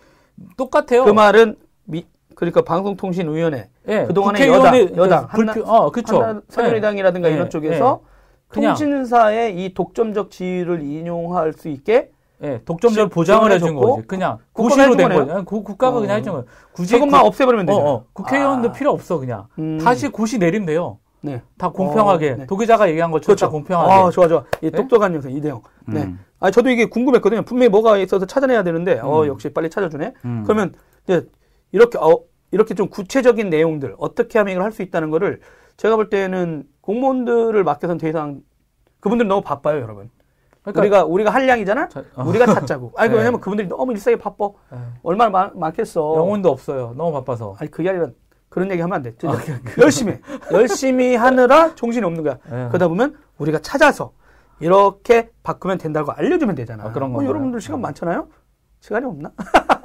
[0.57, 1.05] 똑같아요.
[1.05, 1.55] 그 말은
[1.85, 2.05] 미,
[2.35, 6.41] 그러니까 방송통신위원회 예, 그동안에 여당, 여당 불필, 어, 그렇죠.
[6.49, 12.11] 새누리당이라든가 예, 이런 쪽에서 예, 통신사의 이 독점적 지위를 인용할 수 있게
[12.43, 14.07] 예, 독점적 보장을 해준 거지.
[14.07, 15.45] 그냥 고시로 된 거예요.
[15.45, 16.01] 국가가 어.
[16.01, 16.45] 그냥 해준 거예요.
[16.73, 17.79] 굳이 저것만 그, 없애버리면 되죠.
[17.79, 18.71] 어, 어, 국회의원도 아.
[18.73, 19.47] 필요 없어 그냥.
[19.59, 19.77] 음.
[19.77, 20.97] 다시 고시 내리면 돼요.
[21.21, 21.41] 네.
[21.57, 22.45] 다 공평하게 어, 네.
[22.45, 23.45] 도기자가 얘기한 것처럼 그렇죠.
[23.45, 23.93] 다 공평하게.
[23.93, 24.43] 아, 좋아 좋아.
[24.61, 24.71] 이 네?
[24.71, 25.61] 똑똑한 녀석 이대영.
[25.87, 26.03] 네.
[26.03, 26.19] 음.
[26.41, 27.43] 아, 저도 이게 궁금했거든요.
[27.43, 29.13] 분명히 뭐가 있어서 찾아내야 되는데, 어, 음.
[29.13, 30.13] 어, 역시 빨리 찾아주네.
[30.25, 30.43] 음.
[30.43, 30.73] 그러면
[31.05, 31.25] 이제
[31.73, 32.19] 이렇게 어,
[32.51, 35.41] 이렇게 좀 구체적인 내용들 어떻게 하면 이걸 할 수 있다는 거를
[35.75, 38.41] 제가 볼 때는 공무원들을 맡겨선 더 이상
[39.01, 40.09] 그분들 너무 바빠요, 여러분.
[40.63, 41.89] 그러니까 우리가 우리가 한량이잖아.
[41.89, 42.23] 저, 어.
[42.25, 42.93] 우리가 찾자고.
[42.95, 43.17] 아니 네.
[43.17, 44.49] 왜냐면 그분들이 너무 일상에 바빠.
[44.71, 44.77] 네.
[45.03, 46.13] 얼마나 많, 많겠어.
[46.15, 46.93] 영혼도 없어요.
[46.95, 47.55] 너무 바빠서.
[47.59, 48.07] 아니 그게 아니라
[48.47, 49.13] 그런 얘기 하면 안 돼.
[49.25, 49.35] 아,
[49.81, 50.17] 열심히
[50.53, 52.37] 열심히 하느라 정신이 없는 거야.
[52.49, 52.67] 네.
[52.69, 54.13] 그러다 보면 우리가 찾아서
[54.61, 56.85] 이렇게 바꾸면 된다고 알려주면 되잖아.
[56.85, 57.19] 아, 그런 거.
[57.19, 58.29] 어, 여러분들 시간 많잖아요.
[58.79, 59.31] 시간이 없나?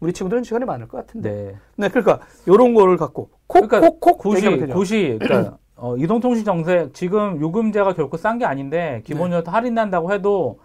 [0.00, 1.30] 우리 친구들은 시간이 많을 것 같은데.
[1.30, 1.56] 네.
[1.76, 7.94] 네, 그러니까 요런 거를 갖고 콕콕콕 그러니까 고시 고시 그러니까 어, 이동통신 정책 지금 요금제가
[7.94, 9.50] 결코 싼 게 아닌데 기본료도 네.
[9.50, 10.60] 할인 난다고 해도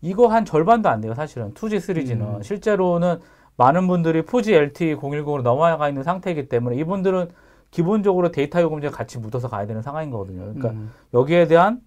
[0.00, 1.54] 이거 한 절반도 안 돼요, 사실은.
[1.54, 2.42] 2G, 3G는 음.
[2.42, 3.20] 실제로는
[3.56, 7.30] 많은 분들이 4G LTE 010으로 넘어가 있는 상태이기 때문에 이분들은
[7.70, 10.40] 기본적으로 데이터 요금제 같이 묻어서 가야 되는 상황인 거거든요.
[10.40, 10.92] 그러니까 음.
[11.14, 11.80] 여기에 대한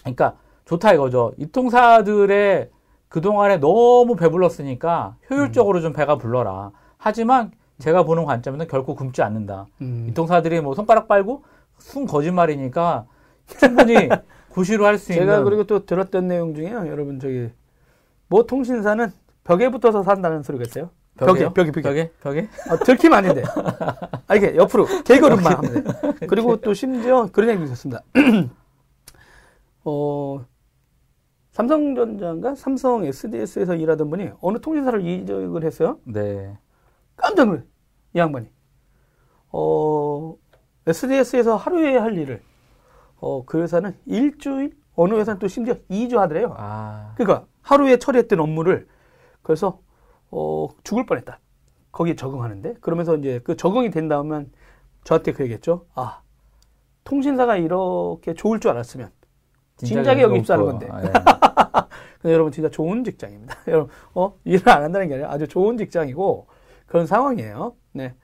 [0.00, 1.32] 그러니까 좋다 이거죠.
[1.36, 2.70] 이통사들의
[3.12, 5.82] 그동안에 너무 배불렀으니까 효율적으로 음.
[5.82, 6.70] 좀 배가 불러라.
[6.96, 9.66] 하지만 제가 보는 관점에는 결코 굶지 않는다.
[9.82, 10.06] 음.
[10.08, 11.44] 이통사들이 뭐 손가락 빨고
[11.78, 13.04] 순 거짓말이니까
[13.46, 14.08] 충분히
[14.48, 15.26] 구시로 할 수 있는.
[15.26, 16.86] 제가 그리고 또 들었던 내용 중에요.
[16.88, 17.50] 여러분 저기
[18.28, 19.12] 뭐 통신사는
[19.44, 20.88] 벽에 붙어서 산다는 소리가 있어요.
[21.18, 21.82] 벽에, 벽에, 벽에.
[21.82, 22.12] 벽에?
[22.22, 22.48] 벽에?
[22.70, 23.42] 아, 들키면 아닌데.
[24.26, 26.26] 아, 이게 옆으로, 개걸음만 하면 돼.
[26.26, 28.00] 그리고 또 심지어 그런 얘기 있었습니다.
[29.84, 30.44] 어,
[31.52, 35.98] 삼성전자인가 삼성 SDS에서 일하던 분이 어느 통신사를 이직을 했어요.
[36.04, 36.58] 네.
[37.16, 37.62] 깜짝 놀래.
[38.14, 38.48] 이 양반이.
[39.50, 40.34] 어,
[40.86, 42.42] SDS에서 하루에 할 일을
[43.20, 46.54] 어, 그 회사는 일주일 어느 회사는 또 심지어 2주 하더래요.
[46.56, 47.12] 아.
[47.16, 48.88] 그러니까 하루에 처리했던 업무를
[49.42, 49.80] 그래서
[50.30, 51.38] 어, 죽을 뻔했다.
[51.92, 54.50] 거기에 적응하는데 그러면서 이제 그 적응이 된 다음엔
[55.04, 55.84] 저한테 그 얘기했죠.
[55.94, 56.22] 아,
[57.04, 59.10] 통신사가 이렇게 좋을 줄 알았으면
[59.84, 60.88] 진작에 여기 입사하는 건데.
[60.90, 61.12] 아, 예.
[62.20, 63.56] 근데 여러분 진짜 좋은 직장입니다.
[63.68, 66.46] 여러분 어 일을 안 한다는 게 아니라 아주 좋은 직장이고
[66.86, 67.74] 그런 상황이에요.
[67.92, 68.14] 네.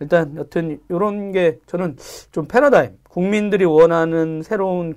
[0.00, 1.96] 일단 여튼 이런 게 저는
[2.32, 4.94] 좀 패러다임 국민들이 원하는 새로운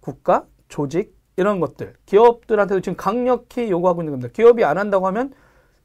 [0.00, 4.32] 국가 조직 이런 것들 기업들한테도 지금 강력히 요구하고 있는 겁니다.
[4.32, 5.32] 기업이 안 한다고 하면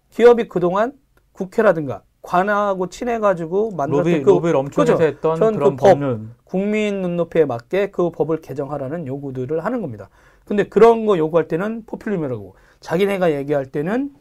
[0.10, 0.94] 기업이 그동안
[1.34, 5.04] 국회라든가 관하고 친해가지고 만들었던 로비, 그 로비를 엄청 그죠?
[5.04, 6.00] 했던 그런 그 법,
[6.46, 10.10] 국민 눈높이에 맞게 그 법을 개정하라는 요구들을 하는 겁니다.
[10.46, 14.14] 근데 그런 거 요구할 때는 포퓰리즘이라고 자기네가 얘기할 때는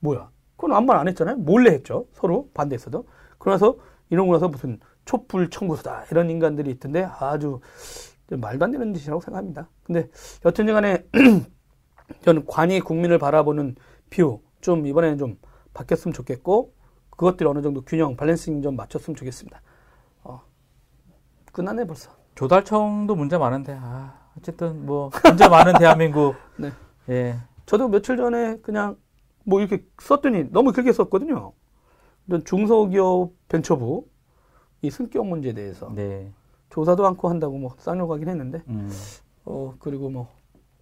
[0.00, 0.30] 뭐야?
[0.56, 1.36] 그건 아무 말 안 했잖아요.
[1.36, 2.06] 몰래 했죠.
[2.12, 3.04] 서로 반대했어도.
[3.38, 3.76] 그래서
[4.10, 7.60] 이런 거 나서 무슨 촛불 청구서다 이런 인간들이 있던데 아주
[8.30, 9.68] 말도 안 되는 짓이라고 생각합니다.
[9.84, 10.08] 근데
[10.44, 11.04] 여튼지 간에
[12.22, 13.76] 저는 관이 국민을 바라보는
[14.10, 15.36] view 좀 이번에는 좀
[15.74, 16.72] 바뀌었으면 좋겠고
[17.18, 19.60] 그것들이 어느 정도 균형 밸런싱 좀 맞췄으면 좋겠습니다.
[20.22, 20.40] 어,
[21.52, 22.12] 끝났네 벌써.
[22.36, 26.36] 조달청도 문제 많은데 아 어쨌든 뭐 문제 많은 대한민국.
[26.56, 26.70] 네.
[27.08, 27.36] 예.
[27.66, 28.96] 저도 며칠 전에 그냥
[29.44, 31.52] 뭐 이렇게 썼더니 너무 길게 썼거든요.
[32.44, 34.06] 중소기업 벤처부
[34.82, 36.32] 이 승격 문제에 대해서 네.
[36.70, 38.88] 조사도 않고 한다고 뭐 쌍욕하긴 했는데 음.
[39.44, 40.28] 어 그리고 뭐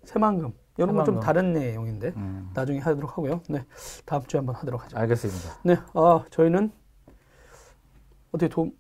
[0.05, 2.51] 새만금 이런 건 좀 다른 내용인데 음.
[2.55, 3.41] 나중에 하도록 하고요.
[3.49, 3.65] 네
[4.05, 4.97] 다음 주에 한번 하도록 하죠.
[4.99, 5.59] 알겠습니다.
[5.63, 6.71] 네, 아 저희는
[8.33, 8.71] 어떻게 도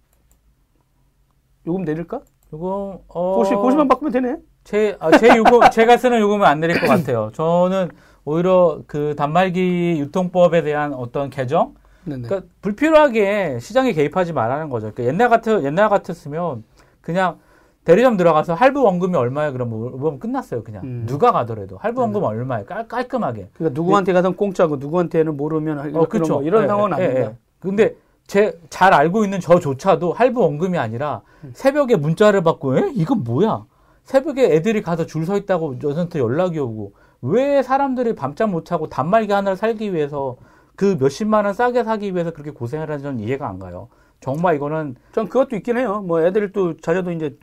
[1.67, 2.21] 요금 내릴까?
[2.53, 3.35] 요금 어...
[3.37, 4.37] 고시 고시만 바꾸면 되네.
[4.65, 7.31] 제, 아, 제 요금, 제가 쓰는 요금은 안 내릴 것 같아요.
[7.35, 7.89] 저는
[8.25, 11.75] 오히려 그 단말기 유통법에 대한 어떤 개정?
[12.05, 12.27] 네네.
[12.27, 14.93] 그러니까 불필요하게 시장에 개입하지 말라는 거죠.
[14.93, 16.65] 그러니까 옛날 같은, 옛날 같았으면
[17.01, 17.39] 그냥
[17.87, 20.65] 대리점 들어가서 할부 원금이 얼마야 그러면 물어보면 끝났어요.
[20.65, 21.05] 그냥 음.
[21.07, 23.49] 누가 가더라도 할부 원금 은 얼마야 깔, 깔끔하게.
[23.55, 26.43] 그러니까 누구한테 가서 공짜고 누구한테는 모르면 어, 그렇죠.
[26.43, 27.29] 이런 네, 상황은 네, 아닙니다.
[27.31, 27.37] 네.
[27.61, 27.95] 근데
[28.27, 31.53] 제 잘 알고 있는 저조차도 할부 원금이 아니라 음.
[31.55, 32.91] 새벽에 문자를 받고 에?
[32.93, 33.65] 이건 뭐야?
[34.03, 39.33] 새벽에 애들이 가서 줄 서 있다고 저한테 연락이 오고 왜 사람들이 밤잠 못 자고 단말기
[39.33, 40.37] 하나를 살기 위해서
[40.75, 43.89] 그 몇십만 원 싸게 사기 위해서 그렇게 고생을 하는지 저는 이해가 안 가요.
[44.21, 46.03] 정말 이거는 전 그것도 있긴 해요.
[46.05, 47.37] 뭐 애들 또 자녀도 이제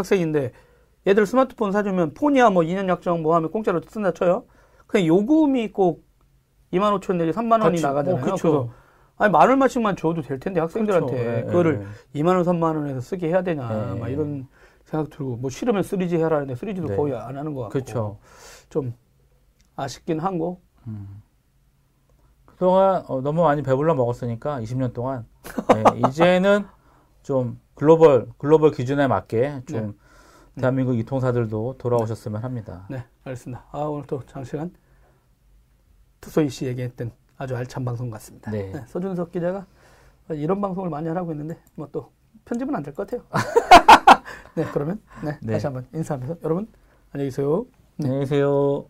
[0.00, 0.52] 학생인데
[1.06, 4.44] 애들 스마트폰 사주면 폰이야 뭐 2년 약정 뭐 하면 공짜로 쓴다 쳐요.
[4.86, 6.04] 그냥 요금이 꼭
[6.72, 7.82] 2만 5천 내지 3만 원이 그치.
[7.82, 8.20] 나가잖아요.
[8.20, 8.24] 어.
[8.24, 8.68] 그래서
[9.16, 11.38] 아니 만 얼마씩만 줘도 될 텐데 학생들한테.
[11.38, 12.20] 예, 그거를 예.
[12.20, 13.98] 2만 원, 3만 원에서 쓰게 해야 되냐 예.
[13.98, 14.48] 막 이런
[14.84, 16.96] 생각 들고 뭐 싫으면 3G 해라는데 3G도 네.
[16.96, 18.18] 거의 안 하는 것 같고 그렇죠.
[18.68, 18.94] 좀
[19.76, 20.58] 아쉽긴 한거
[22.44, 25.26] 그동안 어, 너무 많이 배불러 먹었으니까 20년 동안
[25.74, 26.66] 네, 이제는
[27.22, 29.96] 좀 글로벌 글로벌 기준에 맞게 좀
[30.54, 30.60] 네.
[30.60, 32.86] 대한민국 이통사들도 돌아오셨으면 합니다.
[32.90, 33.64] 네, 알겠습니다.
[33.72, 34.70] 아, 오늘 또 장시간
[36.20, 38.50] 투소희 씨 얘기했던 아주 알찬 방송 같습니다.
[38.50, 38.70] 네.
[38.70, 39.64] 네, 서준석 기자가
[40.28, 42.12] 이런 방송을 많이 하라고 했는데 뭐 또
[42.44, 43.24] 편집은 안 될 것 같아요.
[44.56, 45.54] 네, 그러면 네, 네.
[45.54, 46.68] 다시 한번 인사하면서 여러분
[47.12, 47.64] 안녕히 계세요.
[47.98, 48.84] 안녕히 계세요.